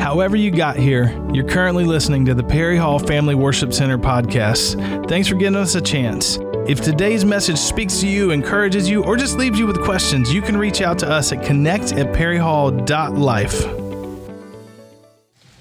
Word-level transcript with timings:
However, 0.00 0.34
you 0.34 0.50
got 0.50 0.76
here, 0.76 1.14
you're 1.30 1.46
currently 1.46 1.84
listening 1.84 2.24
to 2.24 2.32
the 2.32 2.42
Perry 2.42 2.78
Hall 2.78 2.98
Family 2.98 3.34
Worship 3.34 3.74
Center 3.74 3.98
podcast. 3.98 5.06
Thanks 5.10 5.28
for 5.28 5.34
giving 5.34 5.56
us 5.56 5.74
a 5.74 5.80
chance. 5.80 6.38
If 6.66 6.80
today's 6.80 7.22
message 7.22 7.58
speaks 7.58 8.00
to 8.00 8.08
you, 8.08 8.30
encourages 8.30 8.88
you, 8.88 9.04
or 9.04 9.18
just 9.18 9.36
leaves 9.36 9.58
you 9.58 9.66
with 9.66 9.78
questions, 9.82 10.32
you 10.32 10.40
can 10.40 10.56
reach 10.56 10.80
out 10.80 10.98
to 11.00 11.08
us 11.08 11.32
at 11.32 11.44
connect 11.44 11.92
at 11.92 12.14
perryhall.life. 12.14 13.64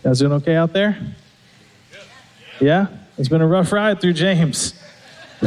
Guys 0.03 0.19
doing 0.19 0.31
okay 0.31 0.55
out 0.55 0.71
there? 0.71 0.97
Yeah? 2.61 2.87
It's 3.17 3.27
been 3.27 3.41
a 3.41 3.47
rough 3.47 3.73
ride 3.73 3.99
through 3.99 4.13
James. 4.13 4.73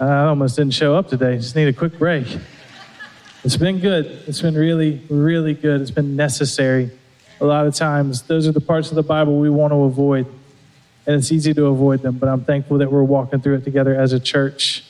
I 0.00 0.26
almost 0.26 0.54
didn't 0.54 0.74
show 0.74 0.94
up 0.94 1.08
today. 1.08 1.36
Just 1.36 1.56
need 1.56 1.66
a 1.66 1.72
quick 1.72 1.98
break. 1.98 2.28
It's 3.44 3.56
been 3.56 3.80
good. 3.80 4.06
It's 4.28 4.40
been 4.40 4.54
really, 4.54 5.02
really 5.10 5.54
good. 5.54 5.80
It's 5.80 5.90
been 5.90 6.14
necessary. 6.14 6.92
A 7.40 7.44
lot 7.44 7.66
of 7.66 7.74
times, 7.74 8.22
those 8.22 8.46
are 8.46 8.52
the 8.52 8.60
parts 8.60 8.90
of 8.90 8.94
the 8.94 9.02
Bible 9.02 9.40
we 9.40 9.50
want 9.50 9.72
to 9.72 9.82
avoid. 9.82 10.26
And 11.06 11.16
it's 11.16 11.32
easy 11.32 11.52
to 11.54 11.66
avoid 11.66 12.02
them, 12.02 12.18
but 12.18 12.28
I'm 12.28 12.44
thankful 12.44 12.78
that 12.78 12.92
we're 12.92 13.02
walking 13.02 13.40
through 13.40 13.56
it 13.56 13.64
together 13.64 14.00
as 14.00 14.12
a 14.12 14.20
church. 14.20 14.84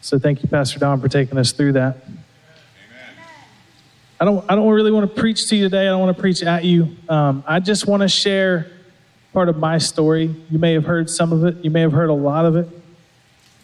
So 0.00 0.18
thank 0.18 0.42
you, 0.42 0.48
Pastor 0.48 0.80
Don, 0.80 1.00
for 1.00 1.08
taking 1.08 1.38
us 1.38 1.52
through 1.52 1.74
that. 1.74 1.98
I 4.18 4.24
don't, 4.24 4.44
I 4.50 4.56
don't 4.56 4.68
really 4.68 4.90
want 4.90 5.08
to 5.14 5.20
preach 5.20 5.48
to 5.50 5.56
you 5.56 5.64
today. 5.64 5.82
I 5.82 5.90
don't 5.90 6.00
want 6.00 6.16
to 6.16 6.20
preach 6.20 6.42
at 6.42 6.64
you. 6.64 6.96
Um, 7.08 7.44
I 7.46 7.60
just 7.60 7.86
want 7.86 8.02
to 8.02 8.08
share 8.08 8.66
part 9.32 9.48
of 9.48 9.58
my 9.58 9.78
story. 9.78 10.34
You 10.50 10.58
may 10.58 10.72
have 10.72 10.84
heard 10.84 11.08
some 11.08 11.32
of 11.32 11.44
it, 11.44 11.64
you 11.64 11.70
may 11.70 11.82
have 11.82 11.92
heard 11.92 12.10
a 12.10 12.14
lot 12.14 12.46
of 12.46 12.56
it. 12.56 12.68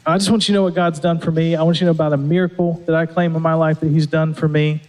I 0.09 0.17
just 0.17 0.31
want 0.31 0.49
you 0.49 0.55
to 0.55 0.59
know 0.59 0.63
what 0.63 0.75
God's 0.75 1.01
done 1.01 1.19
for 1.19 1.31
me. 1.31 1.55
I 1.55 1.63
want 1.63 1.77
you 1.77 1.81
to 1.81 1.85
know 1.85 1.91
about 1.91 2.15
a 2.15 2.17
miracle 2.17 2.83
that 2.87 2.95
I 2.95 3.05
claim 3.05 3.37
in 3.37 3.43
my 3.43 3.53
life 3.53 3.81
that 3.81 3.91
He's 3.91 4.07
done 4.07 4.33
for 4.33 4.49
me. 4.49 4.81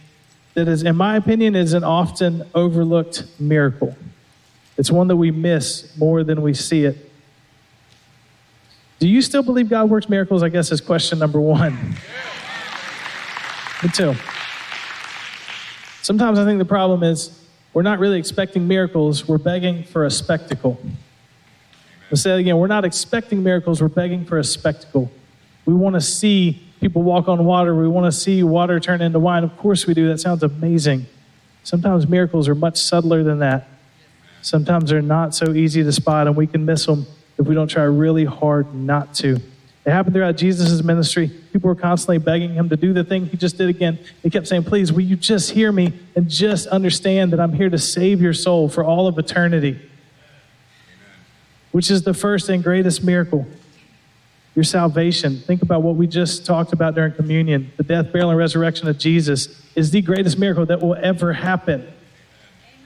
That 0.54 0.66
is, 0.66 0.82
in 0.82 0.96
my 0.96 1.16
opinion, 1.16 1.54
is 1.54 1.74
an 1.74 1.84
often 1.84 2.46
overlooked 2.54 3.26
miracle. 3.38 3.94
It's 4.78 4.90
one 4.90 5.08
that 5.08 5.16
we 5.16 5.30
miss 5.30 5.94
more 5.98 6.24
than 6.24 6.40
we 6.40 6.54
see 6.54 6.86
it. 6.86 7.12
Do 8.98 9.06
you 9.06 9.20
still 9.20 9.42
believe 9.42 9.68
God 9.68 9.90
works 9.90 10.08
miracles? 10.08 10.42
I 10.42 10.48
guess 10.48 10.72
is 10.72 10.80
question 10.80 11.18
number 11.18 11.38
one. 11.38 11.74
Me 13.82 13.90
too. 13.92 14.14
Sometimes 16.00 16.38
I 16.38 16.46
think 16.46 16.58
the 16.58 16.64
problem 16.64 17.02
is 17.02 17.44
we're 17.74 17.82
not 17.82 17.98
really 17.98 18.18
expecting 18.18 18.66
miracles, 18.66 19.28
we're 19.28 19.36
begging 19.36 19.84
for 19.84 20.06
a 20.06 20.10
spectacle. 20.10 20.80
Let's 22.10 22.22
say 22.22 22.38
again. 22.40 22.58
We're 22.58 22.66
not 22.66 22.84
expecting 22.84 23.42
miracles, 23.42 23.80
we're 23.80 23.88
begging 23.88 24.24
for 24.24 24.38
a 24.38 24.44
spectacle. 24.44 25.10
We 25.64 25.74
want 25.74 25.94
to 25.94 26.00
see 26.00 26.66
people 26.80 27.02
walk 27.02 27.28
on 27.28 27.44
water, 27.44 27.74
we 27.74 27.86
want 27.86 28.12
to 28.12 28.18
see 28.18 28.42
water 28.42 28.80
turn 28.80 29.00
into 29.00 29.20
wine. 29.20 29.44
Of 29.44 29.56
course, 29.56 29.86
we 29.86 29.94
do. 29.94 30.08
That 30.08 30.18
sounds 30.18 30.42
amazing. 30.42 31.06
Sometimes 31.62 32.08
miracles 32.08 32.48
are 32.48 32.54
much 32.54 32.78
subtler 32.78 33.22
than 33.22 33.38
that. 33.40 33.68
Sometimes 34.42 34.90
they're 34.90 35.02
not 35.02 35.34
so 35.34 35.52
easy 35.52 35.82
to 35.82 35.92
spot, 35.92 36.26
and 36.26 36.34
we 36.34 36.46
can 36.46 36.64
miss 36.64 36.86
them 36.86 37.06
if 37.38 37.46
we 37.46 37.54
don't 37.54 37.68
try 37.68 37.84
really 37.84 38.24
hard 38.24 38.74
not 38.74 39.14
to. 39.16 39.40
It 39.84 39.90
happened 39.90 40.14
throughout 40.14 40.36
Jesus' 40.36 40.82
ministry. 40.82 41.28
People 41.52 41.68
were 41.68 41.74
constantly 41.74 42.18
begging 42.18 42.52
him 42.52 42.68
to 42.68 42.76
do 42.76 42.92
the 42.92 43.04
thing 43.04 43.26
he 43.26 43.36
just 43.36 43.56
did 43.56 43.68
again. 43.68 43.98
He 44.22 44.30
kept 44.30 44.46
saying, 44.46 44.64
Please, 44.64 44.92
will 44.92 45.00
you 45.00 45.16
just 45.16 45.50
hear 45.50 45.72
me 45.72 45.92
and 46.14 46.28
just 46.28 46.66
understand 46.66 47.32
that 47.32 47.40
I'm 47.40 47.52
here 47.52 47.70
to 47.70 47.78
save 47.78 48.20
your 48.20 48.34
soul 48.34 48.68
for 48.68 48.84
all 48.84 49.06
of 49.06 49.18
eternity? 49.18 49.80
Which 51.72 51.90
is 51.90 52.02
the 52.02 52.14
first 52.14 52.48
and 52.48 52.62
greatest 52.62 53.02
miracle 53.02 53.46
your 54.54 54.64
salvation. 54.64 55.38
Think 55.38 55.62
about 55.62 55.82
what 55.82 55.96
we 55.96 56.06
just 56.06 56.44
talked 56.44 56.72
about 56.72 56.94
during 56.94 57.12
communion. 57.12 57.72
The 57.76 57.82
death, 57.82 58.12
burial, 58.12 58.30
and 58.30 58.38
resurrection 58.38 58.88
of 58.88 58.98
Jesus 58.98 59.62
is 59.76 59.90
the 59.90 60.02
greatest 60.02 60.38
miracle 60.38 60.66
that 60.66 60.80
will 60.80 60.96
ever 60.96 61.32
happen. 61.32 61.86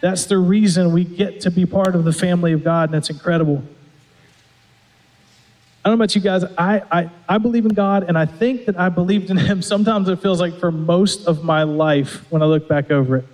That's 0.00 0.26
the 0.26 0.36
reason 0.36 0.92
we 0.92 1.04
get 1.04 1.40
to 1.40 1.50
be 1.50 1.64
part 1.64 1.94
of 1.94 2.04
the 2.04 2.12
family 2.12 2.52
of 2.52 2.62
God, 2.62 2.90
and 2.90 2.96
it's 2.96 3.08
incredible. 3.08 3.62
I 5.84 5.88
don't 5.88 5.98
know 5.98 6.04
about 6.04 6.14
you 6.14 6.20
guys, 6.20 6.44
I, 6.56 6.82
I, 6.92 7.10
I 7.28 7.38
believe 7.38 7.64
in 7.64 7.74
God, 7.74 8.04
and 8.04 8.16
I 8.16 8.26
think 8.26 8.66
that 8.66 8.78
I 8.78 8.88
believed 8.88 9.30
in 9.30 9.36
Him. 9.36 9.62
Sometimes 9.74 10.08
it 10.08 10.20
feels 10.20 10.40
like 10.40 10.58
for 10.58 10.70
most 10.70 11.26
of 11.26 11.42
my 11.42 11.62
life 11.62 12.30
when 12.30 12.42
I 12.42 12.46
look 12.46 12.68
back 12.68 12.90
over 12.90 13.16
it. 13.16 13.24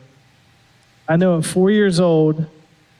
I 1.08 1.16
know 1.16 1.38
at 1.38 1.44
four 1.44 1.70
years 1.70 1.98
old, 1.98 2.46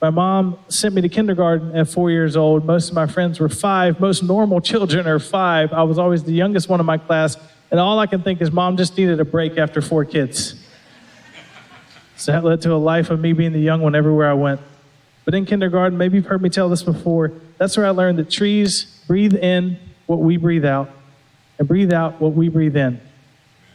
my 0.00 0.08
mom 0.08 0.58
sent 0.68 0.94
me 0.94 1.02
to 1.02 1.08
kindergarten 1.10 1.76
at 1.76 1.88
four 1.88 2.10
years 2.10 2.34
old. 2.34 2.64
Most 2.64 2.88
of 2.88 2.94
my 2.94 3.06
friends 3.06 3.38
were 3.38 3.50
five. 3.50 4.00
Most 4.00 4.22
normal 4.22 4.60
children 4.72 5.06
are 5.06 5.18
five. 5.18 5.72
I 5.72 5.82
was 5.82 5.98
always 5.98 6.24
the 6.24 6.32
youngest 6.32 6.68
one 6.68 6.80
in 6.80 6.86
my 6.86 6.98
class. 6.98 7.36
And 7.70 7.78
all 7.78 7.98
I 7.98 8.06
can 8.06 8.22
think 8.22 8.40
is 8.40 8.50
mom 8.50 8.76
just 8.76 8.96
needed 8.96 9.20
a 9.20 9.24
break 9.24 9.58
after 9.58 9.82
four 9.82 10.04
kids. 10.04 10.54
So 12.16 12.32
that 12.32 12.44
led 12.44 12.62
to 12.62 12.72
a 12.72 12.76
life 12.76 13.10
of 13.10 13.20
me 13.20 13.32
being 13.32 13.52
the 13.52 13.60
young 13.60 13.80
one 13.80 13.94
everywhere 13.94 14.30
I 14.30 14.34
went. 14.34 14.60
But 15.24 15.34
in 15.34 15.44
kindergarten, 15.44 15.96
maybe 15.96 16.16
you've 16.16 16.26
heard 16.26 16.42
me 16.42 16.48
tell 16.48 16.68
this 16.68 16.82
before, 16.82 17.32
that's 17.58 17.76
where 17.76 17.86
I 17.86 17.90
learned 17.90 18.18
that 18.18 18.30
trees 18.30 19.02
breathe 19.06 19.34
in 19.34 19.78
what 20.06 20.20
we 20.20 20.36
breathe 20.36 20.64
out 20.64 20.90
and 21.58 21.68
breathe 21.68 21.92
out 21.92 22.20
what 22.20 22.32
we 22.32 22.48
breathe 22.48 22.76
in. 22.76 23.00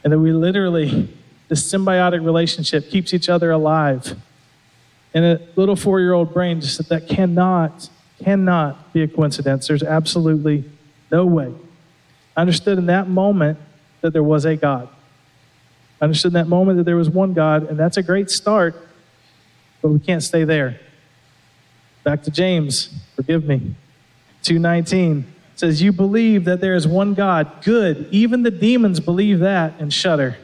And 0.02 0.12
that 0.12 0.18
we 0.18 0.32
literally, 0.32 1.08
this 1.48 1.72
symbiotic 1.72 2.24
relationship 2.24 2.90
keeps 2.90 3.14
each 3.14 3.28
other 3.28 3.52
alive 3.52 4.16
and 5.16 5.24
a 5.24 5.40
little 5.56 5.76
four 5.76 5.98
year 5.98 6.12
old 6.12 6.34
brain 6.34 6.60
just 6.60 6.76
said 6.76 6.86
that 6.86 7.08
cannot, 7.08 7.88
cannot 8.22 8.92
be 8.92 9.02
a 9.02 9.08
coincidence. 9.08 9.66
There's 9.66 9.82
absolutely 9.82 10.62
no 11.10 11.24
way. 11.24 11.54
I 12.36 12.42
understood 12.42 12.76
in 12.76 12.84
that 12.86 13.08
moment 13.08 13.58
that 14.02 14.12
there 14.12 14.22
was 14.22 14.44
a 14.44 14.56
God. 14.56 14.90
I 16.02 16.04
understood 16.04 16.32
in 16.32 16.34
that 16.34 16.48
moment 16.48 16.76
that 16.76 16.84
there 16.84 16.96
was 16.96 17.08
one 17.08 17.32
God, 17.32 17.62
and 17.62 17.78
that's 17.78 17.96
a 17.96 18.02
great 18.02 18.28
start, 18.28 18.76
but 19.80 19.88
we 19.88 20.00
can't 20.00 20.22
stay 20.22 20.44
there. 20.44 20.78
Back 22.04 22.22
to 22.24 22.30
James, 22.30 22.90
forgive 23.14 23.46
me. 23.46 23.74
219 24.42 25.32
says, 25.54 25.80
You 25.80 25.92
believe 25.92 26.44
that 26.44 26.60
there 26.60 26.74
is 26.74 26.86
one 26.86 27.14
God. 27.14 27.64
Good. 27.64 28.06
Even 28.10 28.42
the 28.42 28.50
demons 28.50 29.00
believe 29.00 29.38
that 29.38 29.72
and 29.78 29.90
shudder. 29.90 30.36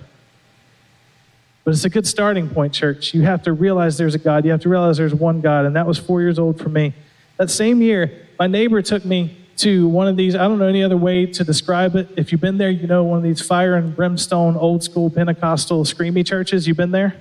But 1.64 1.74
it's 1.74 1.84
a 1.84 1.90
good 1.90 2.06
starting 2.06 2.48
point, 2.48 2.72
church. 2.72 3.14
You 3.14 3.22
have 3.22 3.42
to 3.44 3.52
realize 3.52 3.96
there's 3.96 4.14
a 4.14 4.18
God. 4.18 4.44
You 4.44 4.50
have 4.50 4.60
to 4.62 4.68
realize 4.68 4.96
there's 4.96 5.14
one 5.14 5.40
God. 5.40 5.64
And 5.64 5.76
that 5.76 5.86
was 5.86 5.98
four 5.98 6.20
years 6.20 6.38
old 6.38 6.60
for 6.60 6.68
me. 6.68 6.92
That 7.36 7.50
same 7.50 7.80
year, 7.80 8.26
my 8.38 8.46
neighbor 8.46 8.82
took 8.82 9.04
me 9.04 9.36
to 9.58 9.86
one 9.86 10.08
of 10.08 10.16
these, 10.16 10.34
I 10.34 10.48
don't 10.48 10.58
know 10.58 10.66
any 10.66 10.82
other 10.82 10.96
way 10.96 11.26
to 11.26 11.44
describe 11.44 11.94
it. 11.94 12.08
If 12.16 12.32
you've 12.32 12.40
been 12.40 12.58
there, 12.58 12.70
you 12.70 12.86
know 12.86 13.04
one 13.04 13.18
of 13.18 13.22
these 13.22 13.40
fire 13.40 13.76
and 13.76 13.94
brimstone, 13.94 14.56
old 14.56 14.82
school 14.82 15.08
Pentecostal 15.08 15.84
screamy 15.84 16.26
churches. 16.26 16.66
You've 16.66 16.76
been 16.76 16.90
there? 16.90 17.14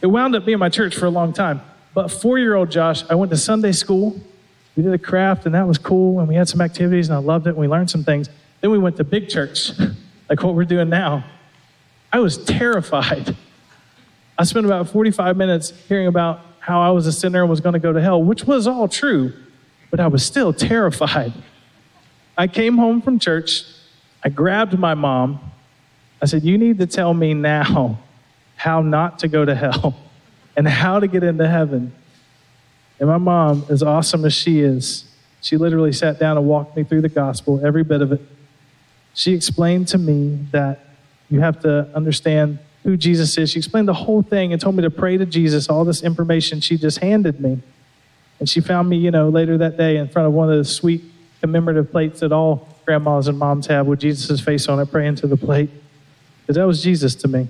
It 0.00 0.06
wound 0.06 0.36
up 0.36 0.44
being 0.44 0.58
my 0.58 0.68
church 0.68 0.94
for 0.94 1.06
a 1.06 1.10
long 1.10 1.32
time. 1.32 1.60
But 1.94 2.08
four 2.08 2.38
year 2.38 2.54
old 2.54 2.70
Josh, 2.70 3.02
I 3.10 3.16
went 3.16 3.30
to 3.32 3.36
Sunday 3.36 3.72
school. 3.72 4.20
We 4.76 4.84
did 4.84 4.92
a 4.92 4.98
craft, 4.98 5.46
and 5.46 5.54
that 5.56 5.66
was 5.66 5.78
cool. 5.78 6.20
And 6.20 6.28
we 6.28 6.36
had 6.36 6.48
some 6.48 6.60
activities, 6.60 7.08
and 7.08 7.16
I 7.16 7.20
loved 7.20 7.48
it. 7.48 7.50
And 7.50 7.58
we 7.58 7.66
learned 7.66 7.90
some 7.90 8.04
things. 8.04 8.28
Then 8.60 8.70
we 8.70 8.78
went 8.78 8.96
to 8.98 9.04
big 9.04 9.28
church, 9.28 9.72
like 10.28 10.42
what 10.44 10.54
we're 10.54 10.64
doing 10.64 10.88
now. 10.88 11.24
I 12.12 12.20
was 12.20 12.38
terrified. 12.38 13.36
I 14.38 14.44
spent 14.44 14.64
about 14.64 14.88
45 14.88 15.36
minutes 15.36 15.72
hearing 15.88 16.06
about 16.06 16.40
how 16.60 16.80
I 16.80 16.90
was 16.90 17.06
a 17.06 17.12
sinner 17.12 17.40
and 17.40 17.50
was 17.50 17.60
going 17.60 17.72
to 17.72 17.80
go 17.80 17.92
to 17.92 18.00
hell, 18.00 18.22
which 18.22 18.44
was 18.44 18.68
all 18.68 18.86
true, 18.86 19.32
but 19.90 19.98
I 19.98 20.06
was 20.06 20.24
still 20.24 20.52
terrified. 20.52 21.32
I 22.36 22.46
came 22.46 22.76
home 22.76 23.02
from 23.02 23.18
church. 23.18 23.64
I 24.22 24.28
grabbed 24.28 24.78
my 24.78 24.94
mom. 24.94 25.40
I 26.22 26.26
said, 26.26 26.44
You 26.44 26.56
need 26.56 26.78
to 26.78 26.86
tell 26.86 27.12
me 27.12 27.34
now 27.34 27.98
how 28.54 28.80
not 28.80 29.18
to 29.20 29.28
go 29.28 29.44
to 29.44 29.54
hell 29.54 29.98
and 30.56 30.68
how 30.68 31.00
to 31.00 31.08
get 31.08 31.24
into 31.24 31.48
heaven. 31.48 31.92
And 33.00 33.08
my 33.08 33.18
mom, 33.18 33.64
as 33.68 33.82
awesome 33.82 34.24
as 34.24 34.34
she 34.34 34.60
is, 34.60 35.04
she 35.40 35.56
literally 35.56 35.92
sat 35.92 36.18
down 36.18 36.36
and 36.36 36.46
walked 36.46 36.76
me 36.76 36.84
through 36.84 37.00
the 37.00 37.08
gospel, 37.08 37.64
every 37.64 37.84
bit 37.84 38.02
of 38.02 38.12
it. 38.12 38.20
She 39.14 39.34
explained 39.34 39.88
to 39.88 39.98
me 39.98 40.46
that 40.52 40.84
you 41.30 41.40
have 41.40 41.60
to 41.60 41.88
understand 41.94 42.58
who 42.84 42.96
Jesus 42.96 43.36
is. 43.36 43.50
She 43.50 43.58
explained 43.58 43.88
the 43.88 43.94
whole 43.94 44.22
thing 44.22 44.52
and 44.52 44.60
told 44.60 44.76
me 44.76 44.82
to 44.82 44.90
pray 44.90 45.16
to 45.16 45.26
Jesus, 45.26 45.68
all 45.68 45.84
this 45.84 46.02
information 46.02 46.60
she 46.60 46.76
just 46.76 46.98
handed 46.98 47.40
me. 47.40 47.60
And 48.40 48.48
she 48.48 48.60
found 48.60 48.88
me, 48.88 48.96
you 48.96 49.10
know, 49.10 49.28
later 49.28 49.58
that 49.58 49.76
day 49.76 49.96
in 49.96 50.08
front 50.08 50.28
of 50.28 50.32
one 50.32 50.50
of 50.50 50.56
the 50.56 50.64
sweet 50.64 51.02
commemorative 51.40 51.90
plates 51.90 52.20
that 52.20 52.32
all 52.32 52.68
grandmas 52.84 53.28
and 53.28 53.38
moms 53.38 53.66
have 53.66 53.86
with 53.86 54.00
Jesus' 54.00 54.40
face 54.40 54.68
on 54.68 54.80
it, 54.80 54.90
praying 54.90 55.16
to 55.16 55.26
the 55.26 55.36
plate. 55.36 55.70
Because 56.42 56.56
that 56.56 56.66
was 56.66 56.82
Jesus 56.82 57.14
to 57.16 57.28
me. 57.28 57.46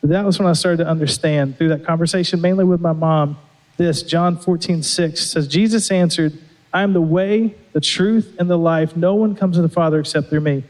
But 0.00 0.10
that 0.10 0.24
was 0.24 0.38
when 0.38 0.48
I 0.48 0.52
started 0.52 0.78
to 0.84 0.86
understand 0.88 1.58
through 1.58 1.68
that 1.68 1.84
conversation, 1.84 2.40
mainly 2.40 2.64
with 2.64 2.80
my 2.80 2.92
mom, 2.92 3.38
this 3.76 4.02
John 4.02 4.36
14, 4.36 4.82
6 4.82 5.20
says, 5.20 5.48
Jesus 5.48 5.90
answered, 5.90 6.38
I 6.72 6.82
am 6.82 6.92
the 6.92 7.00
way, 7.00 7.54
the 7.72 7.80
truth, 7.80 8.36
and 8.38 8.48
the 8.48 8.58
life. 8.58 8.96
No 8.96 9.14
one 9.14 9.34
comes 9.34 9.56
to 9.56 9.62
the 9.62 9.68
Father 9.68 9.98
except 9.98 10.28
through 10.28 10.40
me. 10.40 10.64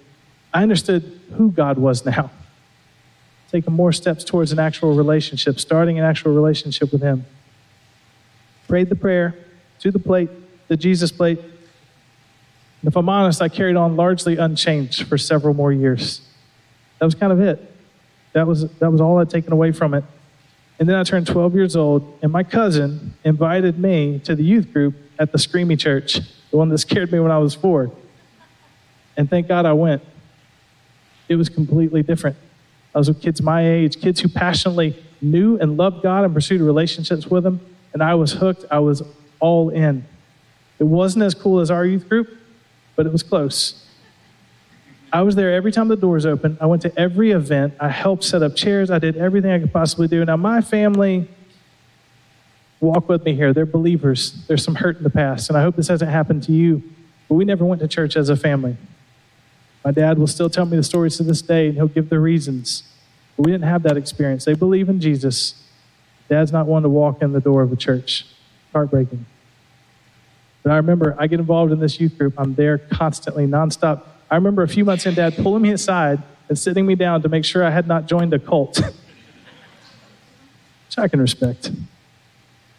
I 0.55 0.63
understood 0.63 1.21
who 1.37 1.51
God 1.51 1.79
was 1.79 2.07
now 2.07 2.31
taking 3.51 3.73
more 3.73 3.93
steps 3.93 4.23
towards 4.23 4.53
an 4.53 4.59
actual 4.59 4.95
relationship, 4.95 5.59
starting 5.59 5.99
an 5.99 6.05
actual 6.05 6.33
relationship 6.33 6.93
with 6.93 7.03
Him. 7.03 7.25
Prayed 8.69 8.89
the 8.89 8.97
prayer 8.97 9.35
to 9.81 9.91
the 9.91 9.99
plate, 9.99 10.31
the 10.69 10.77
Jesus 10.77 11.11
plate. 11.11 11.39
And 11.39 12.89
if 12.89 12.97
I'm 12.97 13.09
honest, 13.09 13.43
I 13.43 13.49
carried 13.49 13.77
on 13.77 13.97
largely 13.97 14.37
unchanged 14.37 15.07
for 15.09 15.19
several 15.19 15.55
more 15.55 15.73
years. 15.73 16.21
That 16.99 17.05
was 17.07 17.15
kind 17.15 17.33
of 17.33 17.41
it. 17.41 17.67
That 18.33 18.47
was, 18.47 18.71
that 18.75 18.91
was 18.91 19.01
all 19.01 19.19
I'd 19.19 19.29
taken 19.29 19.53
away 19.53 19.73
from 19.73 19.95
it. 19.95 20.05
And 20.79 20.89
then 20.89 20.97
I 20.97 21.03
turned 21.03 21.27
12 21.27 21.55
years 21.55 21.77
old, 21.77 22.19
and 22.23 22.33
my 22.33 22.43
cousin 22.43 23.15
invited 23.25 23.79
me 23.79 24.19
to 24.21 24.35
the 24.35 24.45
youth 24.45 24.73
group 24.73 24.95
at 25.19 25.33
the 25.33 25.39
Screamy 25.39 25.79
Church, 25.79 26.21
the 26.51 26.57
one 26.57 26.69
that 26.71 26.79
scared 26.79 27.13
me 27.13 27.21
when 27.21 27.31
I 27.31 27.39
was 27.39 27.55
four. 27.55 27.93
And 29.17 29.29
thank 29.29 29.49
God 29.49 29.67
I 29.67 29.75
went. 29.75 30.03
It 31.29 31.37
was 31.37 31.49
completely 31.49 32.03
different. 32.03 32.37
I 32.95 32.99
was 32.99 33.09
with 33.09 33.21
kids 33.21 33.41
my 33.41 33.67
age, 33.67 34.01
kids 34.01 34.21
who 34.21 34.29
passionately 34.29 34.97
knew 35.21 35.59
and 35.59 35.77
loved 35.77 36.03
God 36.03 36.25
and 36.25 36.35
pursued 36.35 36.61
relationships 36.61 37.27
with 37.27 37.47
Him, 37.47 37.61
and 37.93 38.03
I 38.03 38.15
was 38.15 38.33
hooked. 38.33 38.65
I 38.71 38.81
was 38.81 39.03
all 39.39 39.71
in. 39.71 40.05
It 40.79 40.85
wasn't 40.85 41.25
as 41.25 41.35
cool 41.35 41.61
as 41.61 41.71
our 41.71 41.85
youth 41.85 42.09
group, 42.09 42.29
but 42.97 43.07
it 43.07 43.13
was 43.13 43.23
close. 43.23 43.87
I 45.13 45.23
was 45.23 45.35
there 45.35 45.53
every 45.53 45.73
time 45.73 45.89
the 45.89 45.97
doors 45.97 46.25
opened. 46.25 46.59
I 46.61 46.67
went 46.67 46.83
to 46.83 46.99
every 46.99 47.33
event. 47.33 47.75
I 47.81 47.89
helped 47.89 48.25
set 48.25 48.43
up 48.43 48.55
chairs. 48.55 48.91
I 48.91 48.99
did 48.99 49.17
everything 49.17 49.51
I 49.51 49.59
could 49.59 49.73
possibly 49.73 50.07
do. 50.07 50.25
Now, 50.25 50.37
my 50.37 50.61
family, 50.61 51.29
walk 52.81 53.09
with 53.09 53.25
me 53.25 53.35
here. 53.35 53.53
They're 53.53 53.67
believers. 53.67 54.45
There's 54.47 54.65
some 54.65 54.77
hurt 54.77 54.99
in 54.99 55.03
the 55.03 55.11
past, 55.11 55.51
and 55.51 55.59
I 55.59 55.63
hope 55.63 55.77
this 55.77 55.89
hasn't 55.89 56.11
happened 56.11 56.45
to 56.45 56.53
you. 56.53 56.83
But 57.29 57.35
we 57.35 57.45
never 57.45 57.65
went 57.65 57.81
to 57.81 57.89
church 57.89 58.17
as 58.17 58.29
a 58.29 58.37
family. 58.37 58.77
My 59.85 59.91
dad 59.91 60.19
will 60.19 60.27
still 60.27 60.51
tell 60.51 60.67
me 60.67 60.77
the 60.77 60.83
stories 60.83 61.17
to 61.17 61.23
this 61.23 61.43
day, 61.43 61.69
and 61.69 61.75
he'll 61.75 61.89
give 61.89 62.11
the 62.11 62.21
reasons. 62.21 62.83
But 63.37 63.47
we 63.47 63.53
didn't 63.53 63.69
have 63.69 63.83
that 63.85 63.97
experience. 63.97 64.45
They 64.45 64.55
believe 64.55 64.89
in 64.89 65.01
Jesus. 65.01 65.55
Dad's 66.29 66.53
not 66.53 66.67
one 66.67 66.83
to 66.83 66.89
walk 66.89 67.23
in 67.23 67.33
the 67.33 67.41
door 67.41 67.63
of 67.63 67.73
a 67.73 67.77
church. 67.77 68.27
Heartbreaking. 68.73 69.25
But 70.63 70.73
I 70.73 70.77
remember 70.77 71.17
I 71.19 71.27
get 71.27 71.41
involved 71.41 71.73
in 71.73 71.81
this 71.81 71.99
youth 71.99 72.19
group. 72.19 72.35
I'm 72.37 72.55
there 72.55 72.79
constantly, 72.79 73.47
nonstop. 73.47 74.03
I 74.31 74.35
remember 74.37 74.63
a 74.63 74.69
few 74.69 74.85
months 74.85 75.07
in, 75.07 75.15
Dad 75.15 75.37
pulling 75.37 75.63
me 75.63 75.71
aside 75.71 76.23
and 76.49 76.59
sitting 76.59 76.85
me 76.87 76.95
down 76.95 77.23
to 77.23 77.29
make 77.29 77.45
sure 77.45 77.65
I 77.65 77.71
had 77.71 77.89
not 77.89 78.07
joined 78.07 78.35
a 78.35 78.39
cult, 78.39 78.79
which 78.81 78.95
I 80.99 81.09
can 81.09 81.21
respect. 81.21 81.73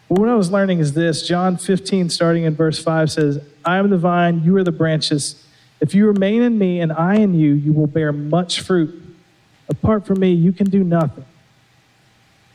But 0.08 0.18
what 0.18 0.28
I 0.28 0.34
was 0.34 0.50
learning 0.50 0.78
is 0.78 0.92
this 0.92 1.26
John 1.26 1.56
15, 1.56 2.10
starting 2.10 2.44
in 2.44 2.54
verse 2.54 2.82
5, 2.82 3.10
says, 3.10 3.44
I 3.64 3.78
am 3.78 3.90
the 3.90 3.98
vine, 3.98 4.42
you 4.44 4.56
are 4.56 4.64
the 4.64 4.72
branches. 4.72 5.41
If 5.82 5.96
you 5.96 6.06
remain 6.06 6.42
in 6.42 6.58
me 6.58 6.80
and 6.80 6.92
I 6.92 7.16
in 7.16 7.34
you, 7.34 7.54
you 7.54 7.72
will 7.72 7.88
bear 7.88 8.12
much 8.12 8.60
fruit. 8.60 9.02
Apart 9.68 10.06
from 10.06 10.20
me, 10.20 10.32
you 10.32 10.52
can 10.52 10.70
do 10.70 10.84
nothing. 10.84 11.24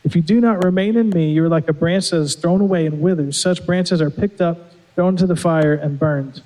If 0.02 0.16
you 0.16 0.22
do 0.22 0.40
not 0.40 0.64
remain 0.64 0.96
in 0.96 1.10
me, 1.10 1.30
you 1.32 1.44
are 1.44 1.48
like 1.48 1.68
a 1.68 1.74
branch 1.74 2.08
that 2.08 2.20
is 2.20 2.34
thrown 2.34 2.62
away 2.62 2.86
and 2.86 3.02
withers. 3.02 3.38
Such 3.38 3.66
branches 3.66 4.00
are 4.00 4.08
picked 4.08 4.40
up, 4.40 4.72
thrown 4.94 5.10
into 5.10 5.26
the 5.26 5.36
fire, 5.36 5.74
and 5.74 5.98
burned. 5.98 6.40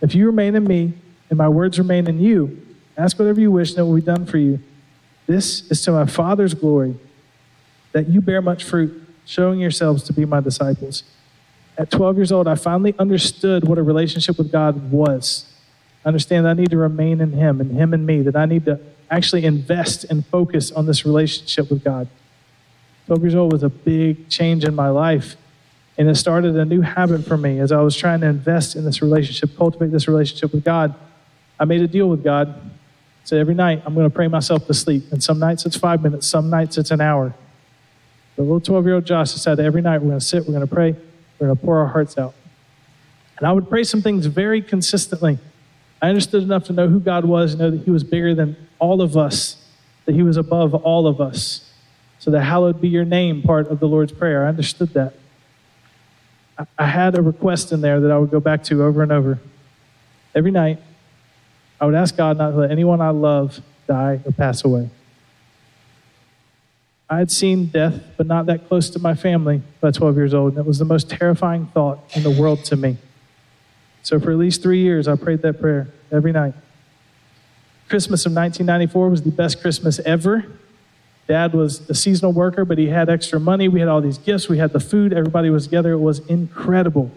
If 0.00 0.14
you 0.14 0.26
remain 0.26 0.54
in 0.54 0.62
me, 0.64 0.94
and 1.28 1.36
my 1.36 1.48
words 1.48 1.78
remain 1.78 2.06
in 2.06 2.20
you, 2.20 2.64
ask 2.96 3.18
whatever 3.18 3.40
you 3.40 3.50
wish, 3.50 3.70
and 3.70 3.80
it 3.80 3.82
will 3.82 3.96
be 3.96 4.02
done 4.02 4.24
for 4.24 4.38
you. 4.38 4.60
This 5.26 5.68
is 5.68 5.82
to 5.82 5.90
my 5.90 6.06
Father's 6.06 6.54
glory, 6.54 6.94
that 7.90 8.08
you 8.08 8.20
bear 8.20 8.40
much 8.40 8.62
fruit, 8.62 9.02
showing 9.24 9.58
yourselves 9.58 10.04
to 10.04 10.12
be 10.12 10.24
my 10.24 10.38
disciples. 10.38 11.02
At 11.76 11.90
12 11.90 12.18
years 12.18 12.30
old, 12.30 12.46
I 12.46 12.54
finally 12.54 12.94
understood 13.00 13.66
what 13.66 13.78
a 13.78 13.82
relationship 13.82 14.38
with 14.38 14.52
God 14.52 14.92
was. 14.92 15.51
I 16.04 16.08
understand 16.08 16.48
I 16.48 16.54
need 16.54 16.70
to 16.70 16.76
remain 16.76 17.20
in 17.20 17.32
Him 17.32 17.60
and 17.60 17.72
Him 17.72 17.94
in 17.94 18.04
me, 18.04 18.22
that 18.22 18.36
I 18.36 18.46
need 18.46 18.64
to 18.64 18.80
actually 19.10 19.44
invest 19.44 20.04
and 20.04 20.26
focus 20.26 20.72
on 20.72 20.86
this 20.86 21.04
relationship 21.04 21.70
with 21.70 21.84
God. 21.84 22.08
12 23.06 23.22
years 23.22 23.34
old 23.34 23.52
was 23.52 23.62
a 23.62 23.68
big 23.68 24.28
change 24.28 24.64
in 24.64 24.74
my 24.74 24.88
life. 24.88 25.36
And 25.98 26.08
it 26.08 26.14
started 26.16 26.56
a 26.56 26.64
new 26.64 26.80
habit 26.80 27.24
for 27.26 27.36
me 27.36 27.60
as 27.60 27.70
I 27.70 27.80
was 27.82 27.96
trying 27.96 28.20
to 28.20 28.26
invest 28.26 28.74
in 28.74 28.84
this 28.84 29.02
relationship, 29.02 29.56
cultivate 29.56 29.92
this 29.92 30.08
relationship 30.08 30.52
with 30.52 30.64
God. 30.64 30.94
I 31.60 31.64
made 31.64 31.82
a 31.82 31.86
deal 31.86 32.08
with 32.08 32.24
God. 32.24 32.58
So 33.24 33.36
every 33.36 33.54
night 33.54 33.82
I'm 33.84 33.94
going 33.94 34.08
to 34.08 34.14
pray 34.14 34.28
myself 34.28 34.66
to 34.66 34.74
sleep. 34.74 35.12
And 35.12 35.22
some 35.22 35.38
nights 35.38 35.66
it's 35.66 35.76
five 35.76 36.02
minutes, 36.02 36.26
some 36.26 36.48
nights 36.48 36.78
it's 36.78 36.90
an 36.90 37.00
hour. 37.00 37.34
The 38.36 38.42
little 38.42 38.60
12 38.60 38.86
year 38.86 38.94
old 38.94 39.04
Josh 39.04 39.32
decided 39.32 39.64
every 39.64 39.82
night 39.82 39.98
we're 39.98 40.08
going 40.08 40.20
to 40.20 40.24
sit, 40.24 40.46
we're 40.46 40.54
going 40.54 40.66
to 40.66 40.74
pray, 40.74 40.96
we're 41.38 41.48
going 41.48 41.58
to 41.58 41.64
pour 41.64 41.78
our 41.78 41.88
hearts 41.88 42.16
out. 42.16 42.34
And 43.36 43.46
I 43.46 43.52
would 43.52 43.68
pray 43.68 43.84
some 43.84 44.00
things 44.00 44.26
very 44.26 44.62
consistently. 44.62 45.38
I 46.02 46.08
understood 46.08 46.42
enough 46.42 46.64
to 46.64 46.72
know 46.72 46.88
who 46.88 46.98
God 46.98 47.24
was, 47.24 47.54
know 47.54 47.70
that 47.70 47.84
He 47.84 47.90
was 47.90 48.02
bigger 48.02 48.34
than 48.34 48.56
all 48.80 49.00
of 49.00 49.16
us, 49.16 49.56
that 50.04 50.14
He 50.16 50.22
was 50.22 50.36
above 50.36 50.74
all 50.74 51.06
of 51.06 51.20
us. 51.20 51.72
So 52.18 52.30
the 52.32 52.42
hallowed 52.42 52.80
be 52.80 52.88
your 52.88 53.04
name 53.04 53.42
part 53.42 53.68
of 53.68 53.78
the 53.78 53.86
Lord's 53.86 54.12
Prayer. 54.12 54.44
I 54.44 54.48
understood 54.48 54.90
that. 54.94 55.14
I 56.76 56.86
had 56.86 57.16
a 57.16 57.22
request 57.22 57.72
in 57.72 57.80
there 57.80 58.00
that 58.00 58.10
I 58.10 58.18
would 58.18 58.30
go 58.30 58.40
back 58.40 58.64
to 58.64 58.82
over 58.82 59.02
and 59.02 59.12
over. 59.12 59.38
Every 60.34 60.50
night, 60.50 60.80
I 61.80 61.86
would 61.86 61.94
ask 61.94 62.16
God 62.16 62.36
not 62.36 62.50
to 62.50 62.56
let 62.56 62.70
anyone 62.70 63.00
I 63.00 63.10
love 63.10 63.60
die 63.86 64.20
or 64.24 64.32
pass 64.32 64.64
away. 64.64 64.90
I 67.08 67.18
had 67.18 67.30
seen 67.30 67.66
death, 67.66 68.00
but 68.16 68.26
not 68.26 68.46
that 68.46 68.68
close 68.68 68.88
to 68.90 68.98
my 68.98 69.14
family 69.14 69.62
by 69.80 69.90
12 69.90 70.16
years 70.16 70.34
old, 70.34 70.52
and 70.52 70.58
it 70.58 70.66
was 70.66 70.78
the 70.78 70.84
most 70.84 71.10
terrifying 71.10 71.66
thought 71.66 71.98
in 72.16 72.22
the 72.22 72.30
world 72.30 72.64
to 72.66 72.76
me. 72.76 72.96
So 74.02 74.18
for 74.18 74.32
at 74.32 74.38
least 74.38 74.62
three 74.62 74.82
years, 74.82 75.06
I 75.06 75.14
prayed 75.16 75.42
that 75.42 75.60
prayer 75.60 75.88
every 76.10 76.32
night. 76.32 76.54
Christmas 77.88 78.26
of 78.26 78.32
1994 78.32 79.08
was 79.10 79.22
the 79.22 79.30
best 79.30 79.60
Christmas 79.60 80.00
ever. 80.00 80.46
Dad 81.28 81.52
was 81.52 81.88
a 81.88 81.94
seasonal 81.94 82.32
worker, 82.32 82.64
but 82.64 82.78
he 82.78 82.88
had 82.88 83.08
extra 83.08 83.38
money. 83.38 83.68
We 83.68 83.80
had 83.80 83.88
all 83.88 84.00
these 84.00 84.18
gifts. 84.18 84.48
We 84.48 84.58
had 84.58 84.72
the 84.72 84.80
food. 84.80 85.12
Everybody 85.12 85.50
was 85.50 85.64
together. 85.64 85.92
It 85.92 85.98
was 85.98 86.18
incredible. 86.26 87.10